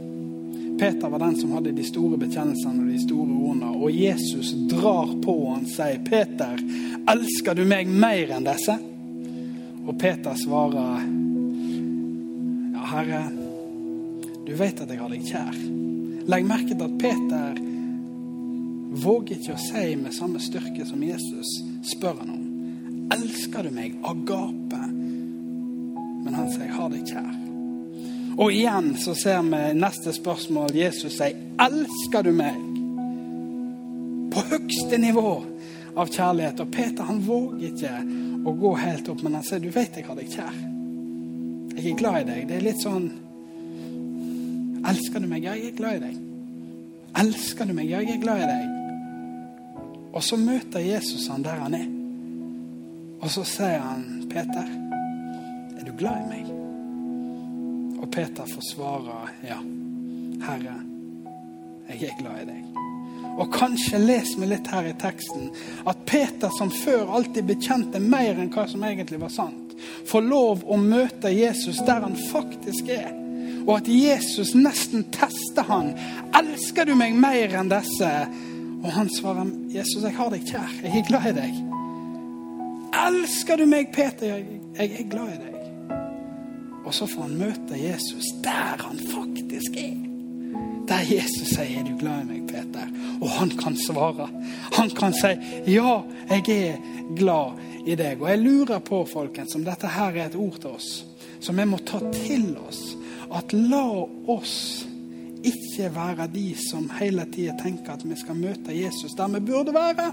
Peter 0.79 1.09
var 1.09 1.19
den 1.19 1.37
som 1.37 1.53
hadde 1.53 1.73
de 1.77 1.85
store 1.85 2.17
bekjennelsene 2.17 2.85
og 2.85 2.93
de 2.93 3.01
store 3.03 3.39
ordene. 3.49 3.71
Og 3.77 3.91
Jesus 3.93 4.55
drar 4.71 5.11
på 5.25 5.35
og 5.49 5.57
han 5.57 5.67
sier, 5.67 5.99
'Peter, 6.05 6.57
elsker 7.11 7.55
du 7.55 7.65
meg 7.65 7.89
mer 7.89 8.37
enn 8.37 8.47
disse?' 8.47 8.79
Og 9.89 9.99
Peter 9.99 10.35
svarer, 10.35 11.03
'Ja, 12.73 12.87
Herre, 12.95 13.25
du 14.47 14.55
vet 14.55 14.81
at 14.81 14.89
jeg 14.89 14.99
har 15.01 15.09
deg 15.09 15.27
kjær.' 15.27 15.78
Legg 16.29 16.45
merke 16.45 16.75
til 16.75 16.85
at 16.85 16.97
Peter 17.01 17.61
våger 19.01 19.39
ikke 19.39 19.55
å 19.55 19.61
si 19.63 19.85
med 19.97 20.13
samme 20.13 20.41
styrke 20.43 20.85
som 20.85 21.03
Jesus 21.05 21.53
spør 21.89 22.19
han 22.21 22.31
om. 22.35 22.45
'Elsker 23.09 23.65
du 23.65 23.71
meg?' 23.73 23.97
Agape. 24.05 24.81
Men 26.25 26.35
han 26.35 26.51
sier, 26.53 26.69
har 26.69 26.91
deg 26.93 27.09
kjær'. 27.09 27.39
Og 28.39 28.53
igjen 28.53 28.91
så 29.01 29.15
ser 29.17 29.43
vi 29.43 29.63
neste 29.81 30.13
spørsmål. 30.13 30.75
Jesus 30.77 31.17
sier, 31.17 31.37
'Elsker 31.59 32.23
du 32.23 32.33
meg?' 32.33 32.67
På 34.33 34.45
høgste 34.51 34.99
nivå 34.99 35.43
av 35.97 36.07
kjærlighet. 36.07 36.61
Og 36.61 36.71
Peter 36.71 37.05
han 37.05 37.23
våger 37.25 37.73
ikke 37.73 37.95
å 38.45 38.53
gå 38.53 38.75
helt 38.75 39.09
opp, 39.09 39.23
men 39.23 39.35
han 39.35 39.43
sier, 39.43 39.59
'Du 39.61 39.71
vet 39.71 39.97
jeg 39.97 40.05
har 40.05 40.15
deg 40.15 40.29
kjær'. 40.29 40.61
Jeg 41.77 41.93
er 41.93 41.97
glad 41.97 42.21
i 42.21 42.25
deg. 42.33 42.49
Det 42.49 42.57
er 42.57 42.69
litt 42.69 42.83
sånn 42.83 43.11
Elsker 44.89 45.21
du 45.21 45.29
meg? 45.29 45.45
Ja, 45.45 45.55
jeg 45.59 45.73
er 45.73 45.77
glad 45.77 45.99
i 45.99 46.03
deg. 46.07 46.19
Elsker 47.19 47.69
du 47.69 47.75
meg? 47.77 47.89
Ja, 47.91 48.01
jeg 48.05 48.17
er 48.17 48.23
glad 48.23 48.43
i 48.45 48.49
deg. 48.49 48.75
Og 50.15 50.23
så 50.25 50.39
møter 50.41 50.85
Jesus 50.85 51.29
han 51.29 51.45
der 51.45 51.61
han 51.63 51.77
er. 51.77 51.89
Og 53.19 53.31
så 53.35 53.45
sier 53.45 53.83
han, 53.83 54.05
'Peter, 54.31 54.69
er 55.79 55.85
du 55.85 55.93
glad 55.99 56.23
i 56.23 56.29
meg?' 56.29 56.55
Og 58.03 58.11
Peter 58.11 58.47
forsvarer, 58.47 59.31
ja, 59.43 59.59
Herre, 60.47 60.77
jeg 61.89 62.03
er 62.03 62.19
glad 62.23 62.43
i 62.43 62.47
deg. 62.47 62.65
Og 63.39 63.53
kanskje 63.53 63.99
les 63.99 64.35
vi 64.39 64.47
litt 64.47 64.67
her 64.67 64.87
i 64.87 64.95
teksten 64.99 65.51
at 65.87 65.99
Peter, 66.07 66.51
som 66.59 66.71
før 66.71 67.11
alltid 67.19 67.47
bekjente 67.47 68.01
mer 68.01 68.39
enn 68.39 68.51
hva 68.55 68.67
som 68.71 68.85
egentlig 68.85 69.21
var 69.21 69.35
sant, 69.35 69.75
får 70.07 70.21
lov 70.27 70.65
å 70.67 70.77
møte 70.77 71.31
Jesus 71.35 71.79
der 71.87 72.07
han 72.07 72.17
faktisk 72.31 72.89
er. 72.89 73.28
Og 73.69 73.77
at 73.77 73.89
Jesus 73.89 74.55
nesten 74.57 75.05
tester 75.13 75.67
han. 75.69 75.93
'Elsker 76.33 76.89
du 76.89 76.95
meg 76.97 77.15
mer 77.15 77.53
enn 77.61 77.69
disse?' 77.69 78.29
Og 78.79 78.93
han 78.95 79.11
svarer, 79.11 79.51
'Jesus, 79.69 80.03
jeg 80.03 80.17
har 80.17 80.31
deg 80.33 80.47
kjær. 80.49 80.73
Jeg 80.83 80.99
er 80.99 81.09
glad 81.09 81.29
i 81.29 81.35
deg.' 81.37 81.59
'Elsker 82.97 83.57
du 83.61 83.67
meg, 83.67 83.93
Peter?' 83.93 84.45
Jeg, 84.79 84.91
er 85.01 85.09
glad 85.11 85.29
i 85.35 85.39
deg. 85.43 85.55
Og 86.87 86.95
så 86.95 87.07
får 87.07 87.23
han 87.23 87.39
møte 87.39 87.77
Jesus 87.77 88.25
der 88.45 88.79
han 88.81 88.99
faktisk 88.99 89.77
er. 89.77 89.97
Der 90.89 91.05
Jesus 91.05 91.49
sier 91.49 91.81
'Er 91.81 91.85
du 91.85 91.99
glad 91.99 92.23
i 92.23 92.25
meg, 92.25 92.49
Peter?' 92.49 92.89
Og 93.21 93.31
han 93.31 93.51
kan 93.51 93.77
svare. 93.77 94.31
Han 94.73 94.91
kan 94.91 95.13
si 95.13 95.35
'Ja, 95.67 96.03
jeg 96.31 96.49
er 96.49 96.77
glad 97.17 97.61
i 97.87 97.95
deg'. 97.95 98.23
Og 98.23 98.31
jeg 98.31 98.39
lurer 98.39 98.79
på, 98.79 99.05
folkens, 99.05 99.55
om 99.55 99.65
dette 99.65 99.87
her 99.87 100.17
er 100.17 100.27
et 100.27 100.37
ord 100.37 100.61
til 100.61 100.71
oss 100.71 101.05
som 101.41 101.57
vi 101.57 101.65
må 101.65 101.79
ta 101.79 102.01
til 102.13 102.57
oss. 102.69 102.81
At 103.35 103.53
la 103.53 103.85
oss 104.31 104.87
ikke 105.45 105.91
være 105.95 106.29
de 106.33 106.47
som 106.59 106.89
hele 106.99 107.27
tida 107.33 107.55
tenker 107.61 107.95
at 107.95 108.05
vi 108.05 108.17
skal 108.19 108.39
møte 108.39 108.75
Jesus 108.75 109.15
der 109.19 109.29
vi 109.37 109.41
burde 109.51 109.75
være. 109.75 110.09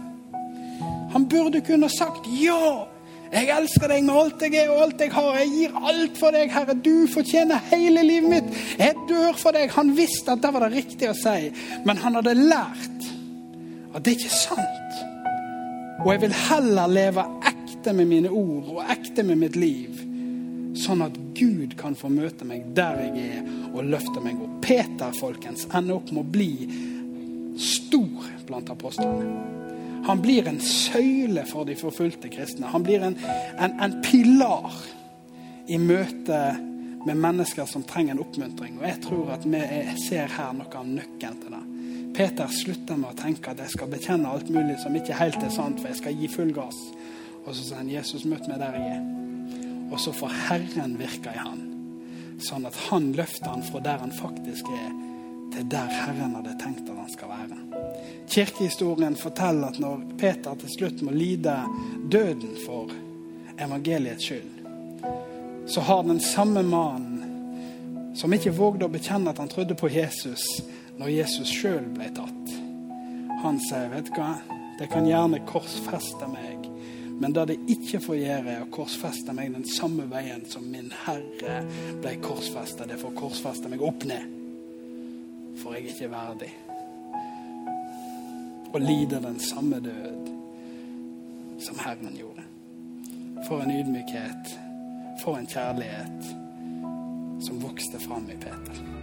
Han 1.16 1.30
burde 1.30 1.62
kunne 1.62 1.90
sagt 1.90 2.28
'Ja'. 2.28 2.96
Jeg 3.34 3.50
elsker 3.58 3.88
deg 3.88 4.04
med 4.06 4.14
alt 4.16 4.42
jeg 4.42 4.56
er 4.62 4.70
og 4.70 4.82
alt 4.84 5.02
jeg 5.02 5.12
har. 5.12 5.38
Jeg 5.40 5.50
gir 5.50 5.80
alt 5.90 6.18
for 6.18 6.36
deg, 6.36 6.52
Herre. 6.54 6.76
Du 6.86 7.08
fortjener 7.14 7.60
hele 7.72 8.04
livet 8.04 8.30
mitt. 8.30 8.44
Jeg 8.80 8.94
dør 9.10 9.34
for 9.38 9.56
deg. 9.56 9.72
Han 9.76 9.98
visste 9.98 10.32
at 10.32 10.44
det 10.44 10.54
var 10.54 10.68
det 10.68 10.78
riktige 10.78 11.12
å 11.12 11.18
si, 11.18 11.52
men 11.86 11.98
han 11.98 12.16
hadde 12.16 12.36
lært 12.38 13.10
at 13.96 14.06
det 14.06 14.18
ikke 14.18 14.30
er 14.30 14.40
sant. 14.40 15.04
Og 16.06 16.12
jeg 16.14 16.22
vil 16.22 16.36
heller 16.50 16.92
leve 16.92 17.26
ekte 17.50 17.94
med 17.98 18.10
mine 18.12 18.30
ord 18.30 18.72
og 18.76 18.92
ekte 18.94 19.24
med 19.24 19.40
mitt 19.42 19.56
liv, 19.56 19.95
sånn 20.86 21.04
at 21.06 21.18
Gud 21.38 21.76
kan 21.80 21.98
få 21.98 22.10
møte 22.14 22.48
meg 22.48 22.70
der 22.78 23.02
jeg 23.08 23.26
er, 23.40 23.50
og 23.74 23.90
løfte 23.92 24.24
meg 24.24 24.40
opp. 24.42 24.60
Peter, 24.66 25.16
folkens, 25.20 25.66
ender 25.74 25.98
opp 25.98 26.12
med 26.14 26.24
å 26.24 26.32
bli 26.38 26.52
stor 27.62 28.30
blant 28.48 28.72
apostlene. 28.72 29.54
Han 30.06 30.22
blir 30.22 30.48
en 30.48 30.60
søyle 30.62 31.46
for 31.50 31.66
de 31.66 31.76
forfulgte 31.80 32.30
kristne. 32.30 32.70
Han 32.70 32.86
blir 32.86 33.02
en, 33.04 33.18
en, 33.58 33.74
en 33.82 33.96
pilar 34.06 34.76
i 35.66 35.80
møte 35.82 36.42
med 37.06 37.18
mennesker 37.18 37.66
som 37.70 37.84
trenger 37.90 38.14
en 38.14 38.22
oppmuntring. 38.22 38.78
Og 38.78 38.86
jeg 38.86 39.02
tror 39.02 39.34
at 39.34 39.48
vi 39.50 39.64
ser 40.06 40.30
her 40.38 40.54
noe 40.58 40.70
av 40.70 40.86
nøkkelen 40.90 41.42
til 41.42 41.58
det. 41.58 41.64
Peter 42.16 42.54
slutter 42.54 43.02
med 43.02 43.12
å 43.12 43.18
tenke 43.20 43.52
at 43.52 43.66
jeg 43.66 43.74
skal 43.74 43.92
bekjenne 43.92 44.30
alt 44.30 44.50
mulig 44.54 44.78
som 44.84 44.96
ikke 44.96 45.18
helt 45.20 45.42
er 45.42 45.54
sant, 45.54 45.82
for 45.82 45.92
jeg 45.92 46.00
skal 46.04 46.22
gi 46.22 46.32
full 46.32 46.54
gass. 46.56 46.80
Og 47.44 47.54
så 47.54 47.62
sier 47.62 47.82
han, 47.82 47.90
'Jesus, 47.90 48.26
møt 48.26 48.48
meg 48.48 48.62
der 48.62 48.78
jeg 48.78 48.96
er'. 48.96 49.25
Og 49.92 50.00
så 50.02 50.14
får 50.16 50.34
Herren 50.50 50.98
virke 51.00 51.34
i 51.34 51.40
han, 51.40 51.62
sånn 52.42 52.66
at 52.68 52.78
han 52.90 53.12
løfter 53.16 53.52
han 53.54 53.66
fra 53.66 53.82
der 53.86 54.02
han 54.02 54.14
faktisk 54.16 54.70
er, 54.74 54.94
til 55.54 55.68
der 55.72 55.92
Herren 55.94 56.36
hadde 56.36 56.56
tenkt 56.60 56.90
at 56.90 56.98
han 56.98 57.12
skal 57.14 57.32
være. 57.32 57.60
Kirkehistorien 58.32 59.16
forteller 59.16 59.70
at 59.70 59.80
når 59.80 60.02
Peter 60.20 60.58
til 60.60 60.74
slutt 60.74 61.04
må 61.06 61.14
lide 61.16 61.56
døden 62.12 62.58
for 62.66 62.92
evangeliets 63.62 64.26
skyld, 64.26 64.52
så 65.68 65.82
har 65.82 66.04
den 66.04 66.20
samme 66.20 66.64
mannen 66.64 67.16
som 68.16 68.34
ikke 68.34 68.54
vågde 68.56 68.88
å 68.88 68.92
bekjenne 68.92 69.32
at 69.32 69.42
han 69.42 69.52
trodde 69.52 69.78
på 69.78 69.90
Jesus 69.92 70.46
når 71.00 71.12
Jesus 71.12 71.52
sjøl 71.52 71.88
ble 71.96 72.08
tatt, 72.16 72.54
han 73.44 73.60
sier, 73.60 73.90
'Vet 73.92 74.08
du 74.08 74.16
hva, 74.16 74.36
det 74.80 74.88
kan 74.90 75.08
gjerne 75.08 75.44
korsfeste 75.46 76.28
meg', 76.32 76.65
men 77.20 77.34
det 77.36 77.48
det 77.54 77.58
ikke 77.72 78.02
får 78.04 78.20
gjøre, 78.20 78.52
er 78.52 78.66
å 78.66 78.72
korsfeste 78.74 79.34
meg 79.36 79.54
den 79.56 79.68
samme 79.70 80.08
veien 80.12 80.44
som 80.52 80.68
min 80.68 80.92
Herre 81.06 81.62
ble 82.04 82.18
korsfesta. 82.24 82.88
Det 82.90 83.00
får 83.00 83.16
korsfeste 83.16 83.72
meg 83.72 83.84
opp 83.86 84.04
ned, 84.10 84.32
for 85.62 85.78
jeg 85.78 85.86
er 85.86 85.94
ikke 85.96 86.14
verdig 86.14 86.54
og 88.76 88.82
lider 88.82 89.22
den 89.24 89.40
samme 89.40 89.80
død 89.80 90.28
som 91.60 91.78
Herren 91.80 92.18
gjorde. 92.20 92.44
For 93.48 93.62
en 93.64 93.72
ydmykhet, 93.72 94.60
for 95.24 95.38
en 95.40 95.48
kjærlighet 95.48 96.28
som 97.46 97.64
vokste 97.64 98.00
fram 98.00 98.28
i 98.30 98.36
Peter. 98.36 98.95